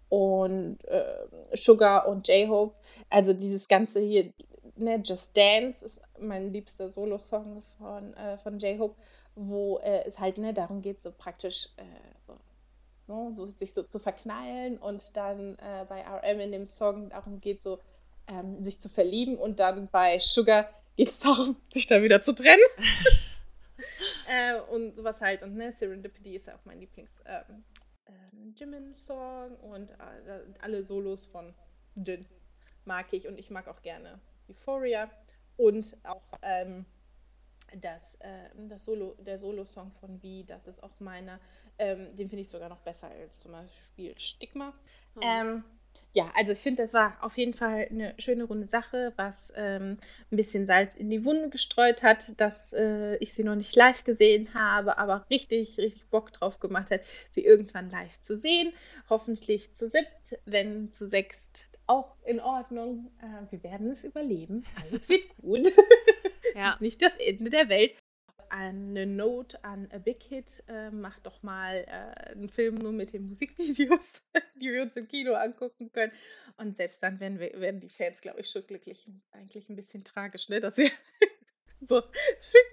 und 0.09 0.85
äh, 0.85 1.29
Sugar 1.55 2.09
und 2.09 2.27
J-Hope. 2.27 2.75
Also 3.09 3.33
dieses 3.33 3.69
ganze 3.69 4.01
hier, 4.01 4.33
ne, 4.77 5.01
Just 5.05 5.37
Dance 5.37 5.85
ist 5.85 6.02
mein 6.23 6.53
liebster 6.53 6.91
Solo-Song 6.91 7.63
von, 7.79 8.15
äh, 8.15 8.39
von 8.39 8.59
J-Hope, 8.59 8.97
wo 9.35 9.79
äh, 9.79 10.05
es 10.07 10.19
halt 10.19 10.39
ne, 10.39 10.53
darum 10.55 10.83
geht, 10.83 11.03
so 11.03 11.13
praktisch 11.13 11.69
äh, 11.77 11.83
so, 12.27 12.37
ne, 13.07 13.35
so, 13.35 13.47
sich 13.47 13.73
so 13.73 13.83
zu 13.83 13.99
verknallen 13.99 14.79
und 14.79 15.03
dann 15.15 15.59
äh, 15.59 15.87
bei 15.89 16.03
RM 16.03 16.41
in 16.41 16.53
dem 16.53 16.69
Song 16.69 17.11
darum 17.11 17.41
geht, 17.41 17.63
so 17.63 17.79
ähm, 18.29 18.63
sich 18.63 18.81
zu 18.81 18.89
verlieben 18.89 19.37
und 19.37 19.61
dann 19.61 19.89
bei 19.89 20.19
Sugar 20.19 20.69
geht 20.97 21.09
es 21.09 21.19
darum, 21.21 21.57
sich 21.73 21.87
da 21.87 22.03
wieder 22.03 22.23
zu 22.23 22.33
trennen. 22.33 22.63
äh, 24.29 24.61
und 24.73 24.95
sowas 24.95 25.21
halt. 25.21 25.43
Und 25.43 25.57
ne, 25.57 25.73
Serendipity 25.73 26.37
ist 26.37 26.47
ja 26.47 26.55
auch 26.55 26.65
mein 26.65 26.81
Lieblings 26.81 27.11
ähm, 27.27 27.65
ähm, 28.07 28.55
Jimin-Song 28.57 29.57
und 29.57 29.91
äh, 29.91 30.41
alle 30.61 30.85
Solos 30.85 31.27
von 31.27 31.55
Jin 31.95 32.27
mag 32.85 33.13
ich 33.13 33.29
und 33.29 33.39
ich 33.39 33.51
mag 33.51 33.69
auch 33.69 33.83
gerne 33.83 34.21
Euphoria 34.49 35.11
und 35.57 35.97
auch 36.05 36.39
ähm, 36.43 36.85
das, 37.81 38.03
äh, 38.21 38.49
das 38.69 38.85
Solo, 38.85 39.17
der 39.19 39.39
Solo-Song 39.39 39.93
von 40.01 40.23
Wie, 40.23 40.45
das 40.45 40.67
ist 40.67 40.83
auch 40.83 40.99
meiner. 41.01 41.39
Ähm, 41.79 42.15
den 42.17 42.29
finde 42.29 42.43
ich 42.43 42.49
sogar 42.49 42.69
noch 42.69 42.81
besser 42.81 43.09
als 43.09 43.41
zum 43.41 43.53
Beispiel 43.53 44.19
Stigma. 44.19 44.75
Mhm. 45.15 45.23
Ähm, 45.23 45.65
ja, 46.15 46.31
also 46.35 46.53
ich 46.53 46.59
finde, 46.59 46.83
das 46.83 46.93
war 46.93 47.17
auf 47.23 47.39
jeden 47.39 47.55
Fall 47.55 47.89
eine 47.91 48.15
schöne 48.19 48.45
runde 48.45 48.67
Sache, 48.67 49.15
was 49.17 49.53
ähm, 49.57 49.97
ein 50.31 50.37
bisschen 50.37 50.67
Salz 50.67 50.95
in 50.95 51.09
die 51.09 51.25
Wunde 51.25 51.49
gestreut 51.49 52.03
hat, 52.03 52.33
dass 52.37 52.75
äh, 52.75 53.17
ich 53.17 53.33
sie 53.33 53.45
noch 53.45 53.55
nicht 53.55 53.75
live 53.75 54.05
gesehen 54.05 54.53
habe, 54.53 54.99
aber 54.99 55.25
richtig, 55.31 55.79
richtig 55.79 56.05
Bock 56.11 56.33
drauf 56.33 56.61
gemacht 56.61 56.91
hat, 56.91 57.01
sie 57.31 57.43
irgendwann 57.45 57.91
live 57.91 58.21
zu 58.21 58.37
sehen. 58.37 58.75
Hoffentlich 59.09 59.73
zu 59.73 59.89
siebt, 59.89 60.39
wenn 60.45 60.91
zu 60.91 61.09
sechst 61.09 61.67
auch 61.93 62.17
in 62.25 62.41
Ordnung. 62.41 63.11
Äh, 63.21 63.51
wir 63.51 63.63
werden 63.63 63.91
es 63.91 64.05
überleben. 64.05 64.65
Alles 64.81 65.09
wird 65.09 65.37
gut. 65.37 65.67
ja. 66.55 66.73
ist 66.73 66.81
nicht 66.81 67.03
das 67.03 67.15
Ende 67.17 67.51
der 67.51 67.69
Welt. 67.69 67.95
Eine 68.49 69.07
Note 69.07 69.63
an 69.65 69.89
A 69.93 69.99
Big 69.99 70.23
Hit. 70.23 70.63
Äh, 70.69 70.91
macht 70.91 71.27
doch 71.27 71.43
mal 71.43 71.85
äh, 71.87 72.33
einen 72.33 72.49
Film 72.49 72.77
nur 72.77 72.93
mit 72.93 73.13
den 73.13 73.29
Musikvideos, 73.29 74.23
die 74.57 74.73
wir 74.73 74.83
uns 74.83 74.97
im 74.97 75.07
Kino 75.09 75.35
angucken 75.35 75.93
können. 75.93 76.13
Und 76.57 76.77
selbst 76.77 77.03
dann 77.03 77.21
werden, 77.21 77.39
wir, 77.39 77.61
werden 77.61 77.81
die 77.81 77.91
Fans, 77.91 78.21
glaube 78.21 78.41
ich, 78.41 78.49
schon 78.49 78.67
glücklich. 78.67 79.07
Eigentlich 79.33 79.69
ein 79.69 79.77
bisschen 79.77 80.05
tragisch, 80.05 80.49
ne? 80.49 80.61
dass 80.61 80.79
wir 80.79 80.91
so 81.89 82.03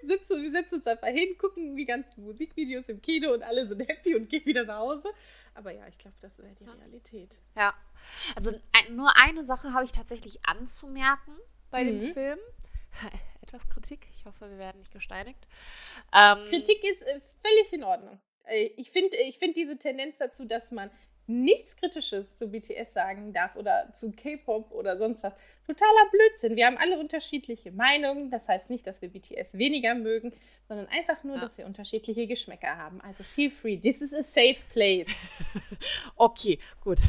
sitzen, 0.01 0.41
wir 0.41 0.51
setzen 0.51 0.75
uns 0.75 0.87
einfach 0.87 1.07
hin, 1.07 1.37
gucken 1.37 1.75
die 1.75 1.85
ganzen 1.85 2.23
Musikvideos 2.23 2.87
im 2.89 3.01
Kino 3.01 3.33
und 3.33 3.43
alle 3.43 3.67
sind 3.67 3.81
happy 3.87 4.15
und 4.15 4.29
gehen 4.29 4.45
wieder 4.45 4.65
nach 4.65 4.79
Hause. 4.79 5.09
Aber 5.55 5.71
ja, 5.71 5.87
ich 5.87 5.97
glaube, 5.97 6.15
das 6.21 6.37
wäre 6.37 6.55
die 6.55 6.65
Realität. 6.65 7.37
Ja. 7.55 7.73
Also 8.35 8.51
ein, 8.71 8.95
nur 8.95 9.11
eine 9.21 9.43
Sache 9.43 9.73
habe 9.73 9.85
ich 9.85 9.91
tatsächlich 9.91 10.45
anzumerken 10.45 11.33
bei 11.71 11.83
mhm. 11.83 11.99
dem 11.99 12.13
Film. 12.13 12.39
Etwas 13.41 13.67
Kritik. 13.69 14.07
Ich 14.13 14.25
hoffe, 14.25 14.49
wir 14.49 14.57
werden 14.57 14.79
nicht 14.79 14.93
gesteinigt. 14.93 15.47
Ähm, 16.13 16.45
Kritik 16.49 16.83
ist 16.83 17.01
äh, 17.01 17.19
völlig 17.43 17.73
in 17.73 17.83
Ordnung. 17.83 18.19
Äh, 18.45 18.71
ich 18.77 18.91
finde 18.91 19.17
ich 19.17 19.39
find 19.39 19.57
diese 19.57 19.77
Tendenz 19.77 20.17
dazu, 20.17 20.45
dass 20.45 20.71
man 20.71 20.91
nichts 21.29 21.75
Kritisches 21.75 22.35
zu 22.37 22.47
BTS 22.47 22.93
sagen 22.93 23.31
darf 23.33 23.55
oder 23.55 23.93
zu 23.93 24.11
K-Pop 24.11 24.71
oder 24.71 24.97
sonst 24.97 25.23
was. 25.23 25.33
Totaler 25.67 26.09
Blödsinn. 26.11 26.55
Wir 26.55 26.65
haben 26.65 26.77
alle 26.77 26.99
unterschiedliche 26.99 27.71
Meinungen. 27.71 28.31
Das 28.31 28.47
heißt 28.47 28.69
nicht, 28.69 28.87
dass 28.87 29.01
wir 29.01 29.09
BTS 29.09 29.53
weniger 29.53 29.93
mögen, 29.93 30.33
sondern 30.67 30.87
einfach 30.87 31.23
nur, 31.23 31.35
ja. 31.35 31.41
dass 31.41 31.57
wir 31.57 31.67
unterschiedliche 31.67 32.25
Geschmäcker 32.25 32.75
haben. 32.75 32.99
Also 33.01 33.23
feel 33.23 33.51
free. 33.51 33.77
This 33.77 34.01
is 34.01 34.13
a 34.13 34.23
safe 34.23 34.57
place. 34.73 35.07
okay, 36.15 36.57
gut. 36.81 36.99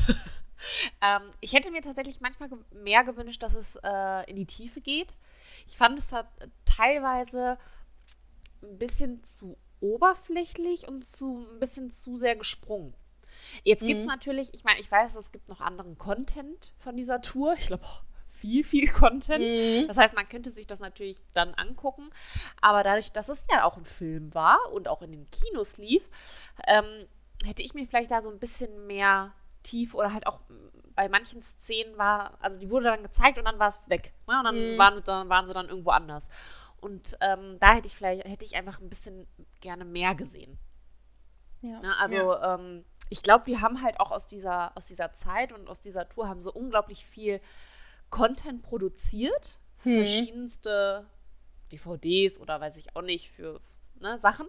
ähm, 1.02 1.22
ich 1.40 1.54
hätte 1.54 1.70
mir 1.70 1.80
tatsächlich 1.80 2.20
manchmal 2.20 2.50
mehr 2.72 3.04
gewünscht, 3.04 3.42
dass 3.42 3.54
es 3.54 3.76
äh, 3.82 4.30
in 4.30 4.36
die 4.36 4.46
Tiefe 4.46 4.82
geht. 4.82 5.14
Ich 5.66 5.78
fand 5.78 5.98
es 5.98 6.10
teilweise 6.66 7.58
ein 8.62 8.78
bisschen 8.78 9.24
zu 9.24 9.56
oberflächlich 9.80 10.88
und 10.88 11.04
zu 11.04 11.46
ein 11.50 11.58
bisschen 11.58 11.90
zu 11.90 12.18
sehr 12.18 12.36
gesprungen. 12.36 12.94
Jetzt 13.64 13.86
gibt 13.86 14.00
es 14.00 14.06
Mhm. 14.06 14.10
natürlich, 14.12 14.54
ich 14.54 14.64
meine, 14.64 14.80
ich 14.80 14.90
weiß, 14.90 15.14
es 15.16 15.32
gibt 15.32 15.48
noch 15.48 15.60
anderen 15.60 15.98
Content 15.98 16.72
von 16.78 16.96
dieser 16.96 17.20
Tour. 17.20 17.54
Ich 17.58 17.66
glaube 17.66 17.82
auch 17.84 18.04
viel, 18.30 18.64
viel 18.64 18.90
Content. 18.90 19.44
Mhm. 19.44 19.86
Das 19.88 19.96
heißt, 19.96 20.14
man 20.14 20.26
könnte 20.26 20.50
sich 20.50 20.66
das 20.66 20.80
natürlich 20.80 21.24
dann 21.34 21.54
angucken. 21.54 22.10
Aber 22.60 22.82
dadurch, 22.82 23.12
dass 23.12 23.28
es 23.28 23.46
ja 23.50 23.64
auch 23.64 23.76
ein 23.76 23.84
Film 23.84 24.32
war 24.34 24.58
und 24.72 24.88
auch 24.88 25.02
in 25.02 25.12
den 25.12 25.26
Kinos 25.30 25.76
lief, 25.78 26.02
ähm, 26.66 27.06
hätte 27.44 27.62
ich 27.62 27.74
mir 27.74 27.86
vielleicht 27.86 28.10
da 28.10 28.22
so 28.22 28.30
ein 28.30 28.38
bisschen 28.38 28.86
mehr 28.86 29.32
tief 29.62 29.94
oder 29.94 30.12
halt 30.14 30.26
auch 30.26 30.40
bei 30.94 31.08
manchen 31.08 31.42
Szenen 31.42 31.96
war, 31.98 32.36
also 32.40 32.58
die 32.58 32.68
wurde 32.70 32.86
dann 32.86 33.02
gezeigt 33.02 33.38
und 33.38 33.44
dann 33.44 33.58
war 33.58 33.68
es 33.68 33.80
weg. 33.86 34.12
Ne? 34.26 34.38
Und 34.38 34.44
dann, 34.44 34.74
Mhm. 34.74 34.78
waren, 34.78 35.02
dann 35.04 35.28
waren 35.28 35.46
sie 35.46 35.52
dann 35.54 35.68
irgendwo 35.68 35.90
anders. 35.90 36.28
Und 36.80 37.16
ähm, 37.20 37.58
da 37.60 37.74
hätte 37.74 37.86
ich 37.86 37.94
vielleicht, 37.94 38.24
hätte 38.24 38.44
ich 38.44 38.56
einfach 38.56 38.80
ein 38.80 38.88
bisschen 38.88 39.26
gerne 39.60 39.84
mehr 39.84 40.14
gesehen. 40.14 40.58
Ja. 41.60 41.78
Ne? 41.80 41.94
Also 41.98 42.16
ja. 42.16 42.54
ähm, 42.54 42.84
ich 43.10 43.22
glaube, 43.22 43.44
die 43.44 43.58
haben 43.58 43.82
halt 43.82 44.00
auch 44.00 44.12
aus 44.12 44.26
dieser, 44.26 44.74
aus 44.76 44.86
dieser 44.86 45.12
Zeit 45.12 45.52
und 45.52 45.68
aus 45.68 45.80
dieser 45.80 46.08
Tour 46.08 46.28
haben 46.28 46.42
so 46.42 46.52
unglaublich 46.52 47.04
viel 47.04 47.40
Content 48.08 48.62
produziert. 48.62 49.58
Mhm. 49.84 49.96
Verschiedenste 49.96 51.06
DVDs 51.72 52.38
oder 52.38 52.60
weiß 52.60 52.76
ich 52.76 52.96
auch 52.96 53.02
nicht 53.02 53.30
für 53.30 53.60
ne, 53.96 54.18
Sachen. 54.20 54.46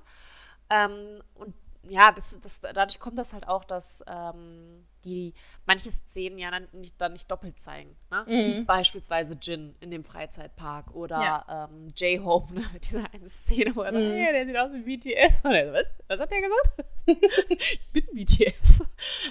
Ähm, 0.69 1.21
und 1.33 1.55
ja, 1.83 2.11
das, 2.11 2.39
das, 2.39 2.61
dadurch 2.61 2.99
kommt 2.99 3.17
das 3.17 3.33
halt 3.33 3.47
auch, 3.47 3.63
dass 3.63 4.03
ähm, 4.07 4.85
die 5.05 5.33
manche 5.65 5.89
Szenen 5.91 6.37
ja 6.37 6.51
dann 6.51 6.67
nicht, 6.73 6.99
dann 7.01 7.13
nicht 7.13 7.29
doppelt 7.29 7.59
zeigen. 7.59 7.95
Ne? 8.09 8.25
Mhm. 8.27 8.65
beispielsweise 8.65 9.35
Jin 9.41 9.75
in 9.79 9.91
dem 9.91 10.03
Freizeitpark 10.03 10.93
oder 10.95 11.21
Ja. 11.21 11.67
ähm, 11.71 11.87
J-Hope 11.95 12.53
ne, 12.53 12.63
mit 12.73 12.85
dieser 12.85 13.11
eine 13.13 13.29
Szene, 13.29 13.75
wo 13.75 13.81
er 13.81 13.91
sagt, 13.91 14.03
Mhm. 14.03 14.11
hey, 14.11 14.33
der 14.33 14.45
sieht 14.45 14.57
aus 14.57 14.71
wie 14.73 14.97
BTS. 14.97 15.41
Und 15.43 15.51
er 15.53 15.67
so, 15.67 15.73
was? 15.73 15.87
Was 16.07 16.19
hat 16.19 16.31
der 16.31 16.41
gesagt? 16.41 16.85
ich 17.49 17.79
bin 17.93 18.05
BTS. 18.13 18.83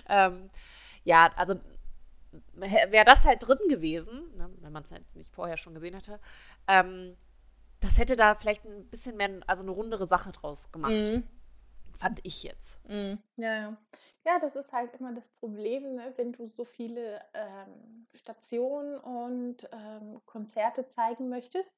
ähm, 0.09 0.51
ja, 1.05 1.33
also 1.37 1.55
wäre 2.53 3.05
das 3.05 3.27
halt 3.27 3.47
drin 3.47 3.59
gewesen, 3.69 4.37
ne, 4.37 4.49
wenn 4.61 4.73
man 4.73 4.83
es 4.85 4.93
halt 4.93 5.05
nicht 5.17 5.35
vorher 5.35 5.57
schon 5.57 5.75
gesehen 5.75 5.95
hätte, 5.95 6.21
ähm, 6.69 7.17
das 7.81 7.99
hätte 7.99 8.15
da 8.17 8.35
vielleicht 8.35 8.65
ein 8.65 8.87
bisschen 8.89 9.17
mehr, 9.17 9.31
also 9.47 9.63
eine 9.63 9.73
rundere 9.73 10.07
Sache 10.07 10.31
draus 10.33 10.71
gemacht, 10.71 10.93
Mhm. 10.93 11.25
fand 11.99 12.21
ich 12.23 12.43
jetzt. 12.43 12.79
Mhm. 12.89 13.19
Ja, 13.37 13.55
ja. 13.55 13.77
Ja, 14.27 14.39
das 14.39 14.55
ist 14.55 14.71
halt 14.73 14.91
immer 14.99 15.13
das 15.15 15.27
Problem, 15.41 15.95
ne? 15.95 16.13
wenn 16.17 16.33
du 16.33 16.47
so 16.49 16.65
viele 16.65 17.21
ähm, 17.33 18.07
Stationen 18.15 18.99
und 18.99 19.69
ähm, 19.73 20.21
Konzerte 20.27 20.87
zeigen 20.87 21.31
möchtest, 21.31 21.75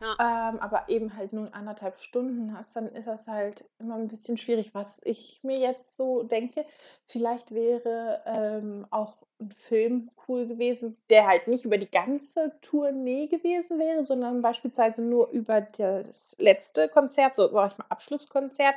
Ja. 0.00 0.12
ähm, 0.20 0.58
aber 0.60 0.88
eben 0.88 1.16
halt 1.16 1.32
nur 1.32 1.54
anderthalb 1.54 1.98
Stunden 2.00 2.56
hast, 2.56 2.76
dann 2.76 2.88
ist 2.88 3.06
das 3.06 3.26
halt 3.26 3.64
immer 3.78 3.94
ein 3.94 4.08
bisschen 4.08 4.36
schwierig. 4.36 4.74
Was 4.74 5.00
ich 5.04 5.40
mir 5.42 5.58
jetzt 5.58 5.96
so 5.96 6.22
denke, 6.22 6.66
vielleicht 7.06 7.52
wäre 7.54 8.22
ähm, 8.26 8.86
auch 8.90 9.16
ein 9.40 9.52
Film 9.52 10.10
cool 10.28 10.46
gewesen, 10.46 10.96
der 11.08 11.26
halt 11.26 11.46
nicht 11.48 11.64
über 11.64 11.78
die 11.78 11.90
ganze 11.90 12.52
Tournee 12.60 13.26
gewesen 13.26 13.78
wäre, 13.78 14.04
sondern 14.04 14.42
beispielsweise 14.42 15.00
nur 15.02 15.30
über 15.30 15.62
das 15.62 16.36
letzte 16.38 16.88
Konzert, 16.88 17.34
so 17.34 17.48
sag 17.48 17.72
ich 17.72 17.78
mal 17.78 17.86
Abschlusskonzert, 17.88 18.74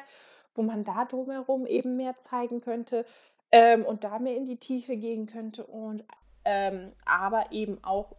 wo 0.59 0.63
man 0.63 0.83
da 0.83 1.05
drumherum 1.05 1.65
eben 1.65 1.95
mehr 1.95 2.17
zeigen 2.17 2.59
könnte 2.59 3.05
ähm, 3.49 3.85
und 3.85 4.03
da 4.03 4.19
mehr 4.19 4.35
in 4.35 4.45
die 4.45 4.57
Tiefe 4.57 4.97
gehen 4.97 5.25
könnte 5.25 5.65
und 5.65 6.03
ähm, 6.43 6.91
aber 7.05 7.53
eben 7.53 7.81
auch 7.81 8.17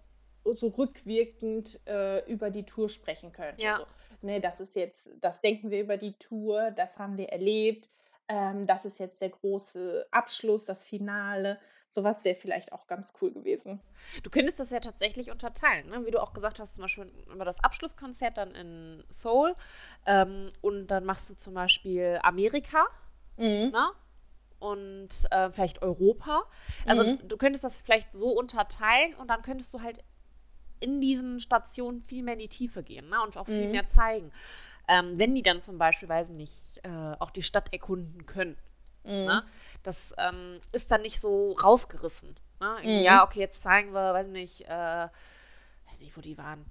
so 0.55 0.68
rückwirkend 0.68 1.79
äh, 1.87 2.24
über 2.33 2.48
die 2.48 2.64
Tour 2.64 2.88
sprechen 2.88 3.33
könnte. 3.33 3.62
Ja. 3.62 3.76
So, 3.76 3.85
ne, 4.26 4.40
das 4.40 4.59
ist 4.59 4.74
jetzt, 4.74 5.11
das 5.20 5.42
denken 5.42 5.70
wir 5.70 5.83
über 5.83 5.98
die 5.98 6.14
Tour, 6.14 6.70
das 6.70 6.98
haben 6.98 7.18
wir 7.18 7.29
erlebt, 7.29 7.90
ähm, 8.26 8.66
das 8.66 8.87
ist 8.87 8.98
jetzt 8.98 9.20
der 9.20 9.29
große 9.29 10.07
Abschluss, 10.11 10.64
das 10.64 10.87
Finale. 10.87 11.59
Sowas 11.92 12.24
wäre 12.24 12.37
vielleicht 12.37 12.72
auch 12.72 12.87
ganz 12.87 13.12
cool 13.20 13.33
gewesen. 13.33 13.81
Du 14.22 14.31
könntest 14.31 14.61
das 14.61 14.70
ja 14.70 14.79
tatsächlich 14.81 15.31
unterteilen, 15.31 15.88
ne? 15.88 16.07
wie 16.07 16.11
du 16.12 16.20
auch 16.22 16.33
gesagt 16.33 16.61
hast, 16.61 16.74
zum 16.76 16.83
Beispiel 16.83 17.12
über 17.33 17.44
das 17.44 17.62
Abschlusskonzert 17.62 18.37
dann 18.37 18.55
in 18.55 19.05
Seoul 19.09 19.55
ähm, 20.07 20.48
und 20.61 20.87
dann 20.87 21.05
machst 21.05 21.29
du 21.31 21.35
zum 21.35 21.55
Beispiel 21.55 22.18
Amerika 22.22 22.85
Mhm. 23.37 23.70
ne? 23.72 23.90
und 24.61 25.09
äh, 25.31 25.50
vielleicht 25.50 25.83
Europa. 25.83 26.42
Also 26.87 27.05
Mhm. 27.05 27.26
du 27.26 27.37
könntest 27.37 27.64
das 27.64 27.83
vielleicht 27.83 28.12
so 28.12 28.29
unterteilen 28.38 29.14
und 29.14 29.29
dann 29.29 29.42
könntest 29.42 29.74
du 29.74 29.81
halt 29.81 29.98
in 30.79 31.00
diesen 31.00 31.40
Stationen 31.40 32.03
viel 32.03 32.22
mehr 32.22 32.35
in 32.35 32.40
die 32.40 32.48
Tiefe 32.48 32.83
gehen 32.83 33.09
ne? 33.09 33.20
und 33.22 33.37
auch 33.37 33.46
viel 33.46 33.66
Mhm. 33.66 33.72
mehr 33.72 33.87
zeigen. 33.88 34.31
Ähm, 34.88 35.18
wenn 35.18 35.35
die 35.35 35.42
dann 35.42 35.61
zum 35.61 35.76
Beispiel, 35.79 36.09
weiß 36.09 36.31
nicht, 36.31 36.81
äh, 36.85 36.88
auch 37.18 37.31
die 37.31 37.42
Stadt 37.42 37.72
erkunden 37.72 38.26
können. 38.26 38.57
Mhm. 39.04 39.10
Ne? 39.26 39.42
Das 39.82 40.14
ähm, 40.18 40.60
ist 40.72 40.90
dann 40.90 41.02
nicht 41.02 41.20
so 41.20 41.52
rausgerissen. 41.52 42.36
Ne? 42.60 42.76
Mhm. 42.82 43.02
Ja, 43.02 43.24
okay, 43.24 43.40
jetzt 43.40 43.62
zeigen 43.62 43.92
wir, 43.92 44.12
weiß 44.14 44.26
nicht, 44.28 44.62
äh, 44.66 44.68
weiß 44.68 45.98
nicht, 46.00 46.16
wo 46.16 46.20
die 46.20 46.36
waren. 46.38 46.64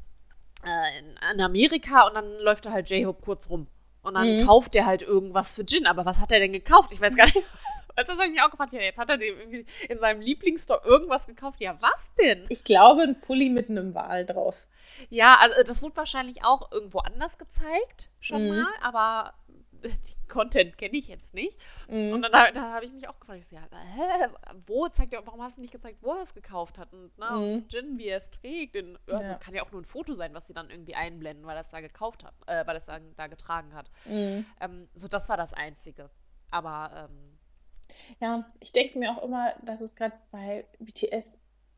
Äh, 0.65 0.99
in, 0.99 1.15
in 1.33 1.41
Amerika 1.41 2.07
und 2.07 2.13
dann 2.15 2.39
läuft 2.39 2.65
da 2.65 2.71
halt 2.71 2.89
J-Hope 2.89 3.21
kurz 3.23 3.49
rum. 3.49 3.67
Und 4.01 4.13
dann 4.13 4.37
Mhm. 4.37 4.45
kauft 4.45 4.75
er 4.75 4.85
halt 4.85 5.01
irgendwas 5.01 5.55
für 5.55 5.65
Gin. 5.65 5.85
Aber 5.87 6.05
was 6.05 6.19
hat 6.19 6.31
er 6.31 6.39
denn 6.39 6.53
gekauft? 6.53 6.89
Ich 6.93 7.01
weiß 7.01 7.15
gar 7.15 7.25
nicht. 7.25 7.37
Also, 7.95 8.13
das 8.13 8.17
habe 8.19 8.27
ich 8.29 8.33
mich 8.35 8.41
auch 8.41 8.49
gefragt. 8.51 8.71
Ja, 8.71 8.79
jetzt 8.79 8.97
hat 8.97 9.09
er 9.09 9.17
dem 9.17 9.37
irgendwie 9.37 9.65
in 9.89 9.99
seinem 9.99 10.21
Lieblingsstore 10.21 10.81
irgendwas 10.85 11.25
gekauft. 11.27 11.59
Ja, 11.59 11.75
was 11.81 12.07
denn? 12.17 12.45
Ich 12.47 12.63
glaube, 12.63 13.01
ein 13.01 13.19
Pulli 13.19 13.49
mit 13.49 13.69
einem 13.69 13.93
Wal 13.93 14.25
drauf. 14.25 14.55
Ja, 15.09 15.35
also 15.35 15.61
das 15.63 15.81
wurde 15.81 15.97
wahrscheinlich 15.97 16.45
auch 16.45 16.71
irgendwo 16.71 16.99
anders 16.99 17.37
gezeigt, 17.37 18.09
schon 18.21 18.43
Mhm. 18.43 18.47
mal. 18.59 18.67
Aber 18.81 19.33
den 19.83 19.91
Content 20.29 20.77
kenne 20.77 20.95
ich 20.97 21.07
jetzt 21.09 21.33
nicht. 21.33 21.57
Mhm. 21.89 22.13
Und 22.13 22.21
dann 22.21 22.31
da, 22.31 22.51
da 22.51 22.73
habe 22.73 22.85
ich 22.85 22.91
mich 22.93 23.09
auch 23.09 23.19
gefragt, 23.19 23.39
ich 23.39 23.47
so, 23.47 23.55
ja, 23.55 23.63
hä, 23.71 24.27
wo 24.67 24.87
zeigt 24.87 25.11
er, 25.13 25.25
warum 25.27 25.41
hast 25.41 25.57
du 25.57 25.61
nicht 25.61 25.73
gezeigt, 25.73 25.97
wo 26.01 26.13
er 26.13 26.21
es 26.21 26.33
gekauft 26.33 26.77
hat 26.79 26.93
und, 26.93 27.17
ne, 27.17 27.25
Mhm. 27.31 27.53
und 27.55 27.69
Gin, 27.71 27.97
wie 27.97 28.07
er 28.07 28.19
es 28.19 28.29
trägt. 28.29 28.75
In, 28.75 28.97
also 29.07 29.31
Ja. 29.33 29.37
kann 29.37 29.53
ja 29.55 29.63
auch 29.63 29.71
nur 29.71 29.81
ein 29.81 29.85
Foto 29.85 30.13
sein, 30.13 30.33
was 30.33 30.45
die 30.45 30.53
dann 30.53 30.69
irgendwie 30.69 30.95
einblenden, 30.95 31.45
weil 31.45 31.57
er 31.57 31.61
es 31.61 31.69
da 31.69 31.81
gekauft 31.81 32.23
hat, 32.23 32.33
äh, 32.47 32.65
weil 32.65 32.75
er 32.75 32.77
es 32.77 32.85
da, 32.85 32.99
da 33.17 33.27
getragen 33.27 33.73
hat. 33.73 33.89
Mhm. 34.05 34.45
Ähm, 34.61 34.87
so, 34.93 35.07
das 35.07 35.27
war 35.27 35.35
das 35.37 35.53
Einzige. 35.53 36.09
Aber 36.51 37.09
ähm, 37.09 37.37
Ja, 38.19 38.45
ich 38.59 38.71
denke 38.71 38.99
mir 38.99 39.11
auch 39.11 39.23
immer, 39.23 39.53
dass 39.63 39.81
es 39.81 39.95
gerade 39.95 40.15
bei 40.31 40.65
BTS 40.79 41.25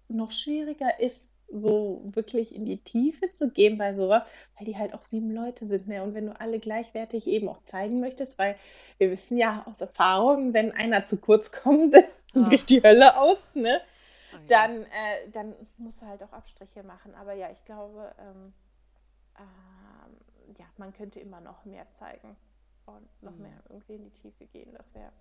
noch 0.09 0.31
schwieriger 0.31 0.99
ist, 0.99 1.23
so 1.53 2.01
wirklich 2.05 2.55
in 2.55 2.65
die 2.65 2.77
Tiefe 2.83 3.25
zu 3.37 3.49
gehen 3.49 3.77
bei 3.77 3.93
sowas, 3.93 4.23
weil 4.57 4.65
die 4.65 4.77
halt 4.77 4.93
auch 4.93 5.03
sieben 5.03 5.31
Leute 5.31 5.67
sind, 5.67 5.87
ne? 5.87 6.03
Und 6.03 6.13
wenn 6.13 6.27
du 6.27 6.39
alle 6.39 6.59
gleichwertig 6.59 7.27
eben 7.27 7.49
auch 7.49 7.61
zeigen 7.63 7.99
möchtest, 7.99 8.39
weil 8.39 8.55
wir 8.97 9.11
wissen 9.11 9.37
ja 9.37 9.63
aus 9.67 9.81
Erfahrung, 9.81 10.53
wenn 10.53 10.71
einer 10.71 11.05
zu 11.05 11.19
kurz 11.19 11.51
kommt, 11.51 11.93
dann 12.33 12.45
bricht 12.45 12.69
die 12.69 12.83
Hölle 12.83 13.17
aus, 13.19 13.37
ne? 13.53 13.81
oh 14.33 14.37
ja. 14.49 14.67
Dann, 14.67 14.83
äh, 14.83 15.29
dann 15.31 15.55
musst 15.77 16.01
du 16.01 16.05
halt 16.07 16.23
auch 16.23 16.33
Abstriche 16.33 16.83
machen. 16.83 17.15
Aber 17.15 17.33
ja, 17.33 17.49
ich 17.51 17.63
glaube, 17.65 18.13
ähm, 18.19 18.53
ähm, 19.39 20.55
ja, 20.59 20.65
man 20.77 20.93
könnte 20.93 21.19
immer 21.19 21.41
noch 21.41 21.65
mehr 21.65 21.89
zeigen 21.91 22.35
und 22.85 23.23
noch 23.23 23.37
Mhm. 23.37 23.43
mehr 23.43 23.63
irgendwie 23.69 23.95
in 23.95 24.03
die 24.05 24.11
Tiefe 24.13 24.45
gehen. 24.47 24.73
Das 24.73 24.93
wäre 24.93 25.11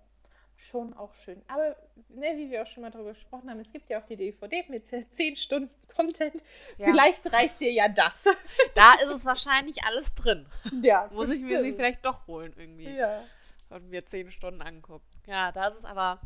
schon 0.61 0.93
auch 0.93 1.13
schön. 1.15 1.41
Aber 1.47 1.75
ne, 2.09 2.33
wie 2.37 2.51
wir 2.51 2.61
auch 2.61 2.67
schon 2.67 2.83
mal 2.83 2.91
darüber 2.91 3.13
gesprochen 3.13 3.49
haben, 3.49 3.59
es 3.59 3.71
gibt 3.71 3.89
ja 3.89 3.99
auch 3.99 4.05
die 4.05 4.15
DVD 4.15 4.63
mit 4.69 4.91
äh, 4.93 5.09
10 5.11 5.35
Stunden 5.35 5.69
Content. 5.95 6.43
Ja. 6.77 6.85
Vielleicht 6.85 7.31
reicht 7.33 7.59
dir 7.59 7.71
ja 7.71 7.87
das. 7.89 8.13
da 8.75 8.93
ist 8.95 9.09
es 9.09 9.25
wahrscheinlich 9.25 9.83
alles 9.83 10.13
drin. 10.15 10.45
ja, 10.81 11.09
Muss 11.13 11.29
ich 11.29 11.41
mir 11.41 11.63
sie 11.63 11.73
vielleicht 11.73 12.05
doch 12.05 12.27
holen 12.27 12.53
irgendwie 12.57 12.89
Ja. 12.95 13.23
und 13.69 13.89
mir 13.89 14.05
zehn 14.05 14.31
Stunden 14.31 14.61
angucken. 14.61 15.05
Ja, 15.27 15.51
da 15.51 15.67
ist 15.67 15.79
es 15.79 15.85
aber, 15.85 16.19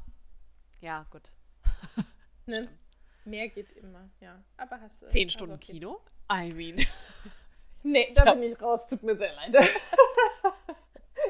ja, 0.82 1.06
gut. 1.12 1.32
Ne? 2.46 2.68
Mehr 3.24 3.48
geht 3.50 3.72
immer, 3.72 4.10
ja. 4.20 4.40
Aber 4.58 4.80
hast 4.82 5.02
du. 5.02 5.08
Zehn 5.08 5.28
hast 5.28 5.34
Stunden 5.34 5.56
auf 5.56 5.64
jeden- 5.64 5.80
Kino? 5.80 6.00
I 6.32 6.52
mean. 6.54 6.86
Nee, 7.84 8.12
da 8.16 8.34
bin 8.34 8.44
ich 8.44 8.62
raus. 8.62 8.82
Tut 8.88 9.02
mir 9.04 9.16
sehr 9.16 9.34
leid. 9.34 9.70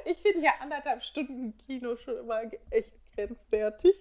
Ich 0.06 0.18
finde 0.20 0.46
ja 0.46 0.54
anderthalb 0.60 1.04
Stunden 1.04 1.58
Kino 1.66 1.96
schon 1.98 2.18
immer 2.18 2.42
echt 2.70 2.94
grenzwertig. 3.16 3.96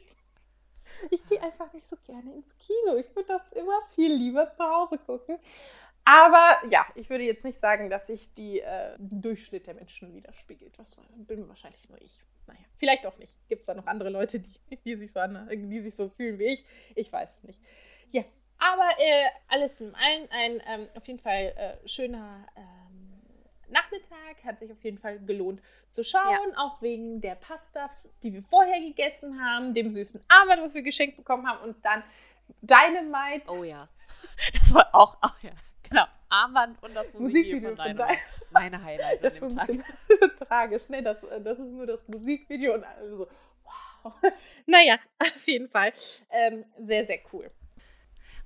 Ich 1.10 1.26
gehe 1.26 1.42
einfach 1.42 1.72
nicht 1.72 1.88
so 1.88 1.96
gerne 2.04 2.34
ins 2.34 2.56
Kino. 2.58 2.96
Ich 2.96 3.14
würde 3.16 3.28
das 3.28 3.52
immer 3.52 3.80
viel 3.94 4.14
lieber 4.14 4.52
zu 4.54 4.62
Hause 4.62 4.98
gucken. 4.98 5.38
Aber 6.04 6.58
ja, 6.68 6.86
ich 6.94 7.08
würde 7.08 7.24
jetzt 7.24 7.44
nicht 7.44 7.60
sagen, 7.60 7.88
dass 7.88 8.06
sich 8.06 8.34
die 8.34 8.60
äh, 8.60 8.94
Durchschnitt 8.98 9.66
der 9.66 9.74
Menschen 9.74 10.14
widerspiegelt. 10.14 10.78
Das 10.78 10.94
bin 11.16 11.48
wahrscheinlich 11.48 11.88
nur 11.88 12.00
ich. 12.00 12.22
Naja, 12.46 12.60
vielleicht 12.76 13.06
auch 13.06 13.16
nicht. 13.16 13.36
Gibt 13.48 13.60
es 13.60 13.66
da 13.66 13.74
noch 13.74 13.86
andere 13.86 14.10
Leute, 14.10 14.40
die, 14.40 14.76
die, 14.84 14.96
sich 14.96 15.12
so 15.12 15.20
an, 15.20 15.48
die 15.50 15.80
sich 15.80 15.94
so 15.94 16.10
fühlen 16.10 16.38
wie 16.38 16.44
ich? 16.44 16.64
Ich 16.94 17.10
weiß 17.10 17.30
es 17.38 17.42
nicht. 17.44 17.60
Ja, 18.10 18.22
aber 18.58 18.90
äh, 18.98 19.24
alles 19.48 19.80
in 19.80 19.94
allem 19.94 20.28
ein 20.30 20.62
ähm, 20.68 20.88
auf 20.94 21.06
jeden 21.06 21.20
Fall 21.20 21.54
äh, 21.56 21.88
schöner 21.88 22.46
ähm, 22.54 23.03
Nachmittag. 23.68 24.44
Hat 24.44 24.59
sich 24.59 24.70
auf 24.72 24.83
jeden 24.83 24.98
Fall 24.98 25.18
gelohnt 25.20 25.61
zu 25.90 26.03
schauen. 26.05 26.55
Auch 26.57 26.81
wegen 26.83 27.20
der 27.20 27.35
Pasta, 27.37 27.90
die 28.22 28.33
wir 28.33 28.42
vorher 28.42 28.81
gegessen 28.81 29.40
haben, 29.42 29.74
dem 29.74 29.90
süßen 29.90 30.22
Armband, 30.29 30.62
was 30.62 30.74
wir 30.74 30.83
geschenkt 30.83 31.16
bekommen 31.16 31.46
haben 31.48 31.62
und 31.62 31.85
dann 31.85 32.03
Dynamite. 32.62 33.48
Oh 33.50 33.64
ja. 33.64 33.88
Das 34.55 34.74
war 34.74 34.88
auch, 34.94 35.18
ach 35.20 35.40
ja, 35.42 35.50
genau, 35.88 36.05
Armband 36.31 36.83
und 36.83 36.94
das 36.94 37.12
Musikvideo, 37.12 37.70
Musikvideo 37.70 37.77
von 37.77 37.85
Dynamite. 37.87 38.20
Meine 38.50 38.83
Highlights 38.83 39.22
Das 39.22 39.42
an 39.42 39.48
ist 39.48 39.68
dem 39.68 39.83
Tag. 39.83 40.38
tragisch, 40.48 40.88
ne? 40.88 41.03
Das, 41.03 41.22
äh, 41.24 41.40
das 41.40 41.59
ist 41.59 41.70
nur 41.70 41.87
das 41.87 42.00
Musikvideo 42.09 42.74
und 42.74 42.85
alle 42.85 43.11
so, 43.11 43.29
wow. 44.03 44.12
Naja, 44.66 44.98
auf 45.18 45.46
jeden 45.46 45.68
Fall. 45.68 45.92
Ähm, 46.31 46.64
sehr, 46.79 47.05
sehr 47.07 47.18
cool. 47.33 47.50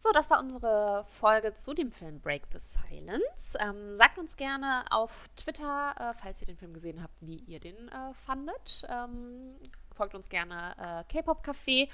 So, 0.00 0.10
das 0.12 0.30
war 0.30 0.38
unsere 0.38 1.04
Folge 1.08 1.54
zu 1.54 1.74
dem 1.74 1.90
Film 1.90 2.20
Break 2.20 2.42
the 2.52 2.60
Silence. 2.60 3.58
Ähm, 3.58 3.96
sagt 3.96 4.16
uns 4.16 4.36
gerne 4.36 4.84
auf 4.90 5.28
Twitter, 5.34 5.92
äh, 5.98 6.14
falls 6.14 6.40
ihr 6.40 6.46
den 6.46 6.56
Film 6.56 6.72
gesehen 6.72 7.02
habt, 7.02 7.14
wie 7.20 7.38
ihr 7.38 7.58
den 7.58 7.88
äh, 7.88 8.14
fandet. 8.14 8.86
Ähm, 8.88 9.56
folgt 9.96 10.14
uns 10.14 10.28
gerne 10.28 10.76
äh, 10.78 11.12
K-Pop 11.12 11.44
Café. 11.44 11.88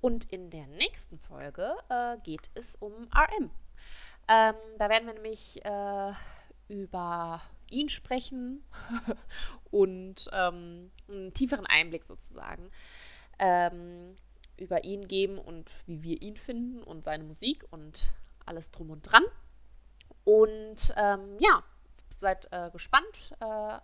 Und 0.00 0.24
in 0.32 0.50
der 0.50 0.66
nächsten 0.66 1.20
Folge 1.20 1.76
äh, 1.88 2.16
geht 2.24 2.50
es 2.54 2.74
um 2.74 2.92
RM. 3.14 3.50
Ähm, 4.26 4.54
da 4.78 4.88
werden 4.88 5.06
wir 5.06 5.14
nämlich 5.14 5.64
äh, 5.64 6.12
über 6.66 7.40
ihn 7.70 7.88
sprechen 7.88 8.64
und 9.70 10.28
ähm, 10.32 10.90
einen 11.08 11.32
tieferen 11.32 11.66
Einblick 11.66 12.02
sozusagen 12.02 12.72
ähm, 13.38 14.16
über 14.58 14.84
ihn 14.84 15.06
geben 15.08 15.38
und 15.38 15.70
wie 15.86 16.02
wir 16.02 16.22
ihn 16.22 16.36
finden 16.36 16.82
und 16.82 17.04
seine 17.04 17.24
Musik 17.24 17.64
und 17.70 18.12
alles 18.44 18.70
drum 18.70 18.90
und 18.90 19.02
dran. 19.02 19.24
Und 20.24 20.94
ähm, 20.96 21.36
ja, 21.38 21.62
seid 22.18 22.48
äh, 22.50 22.70
gespannt. 22.70 23.34
Äh, 23.40 23.78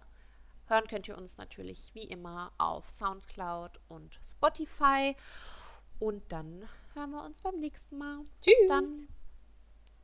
hören 0.66 0.87
könnt 0.88 1.08
ihr 1.08 1.16
uns 1.16 1.37
natürlich 1.37 1.94
wie 1.94 2.04
immer 2.04 2.52
auf 2.58 2.90
SoundCloud 2.90 3.80
und 3.88 4.18
Spotify. 4.24 5.16
Und 5.98 6.32
dann 6.32 6.68
hören 6.94 7.11
wir 7.11 7.24
uns 7.24 7.40
beim 7.40 7.58
nächsten 7.61 7.98
Mal. 7.98 8.24
Bis 8.44 8.56
Tschüss. 8.56 8.68
dann. 8.68 9.08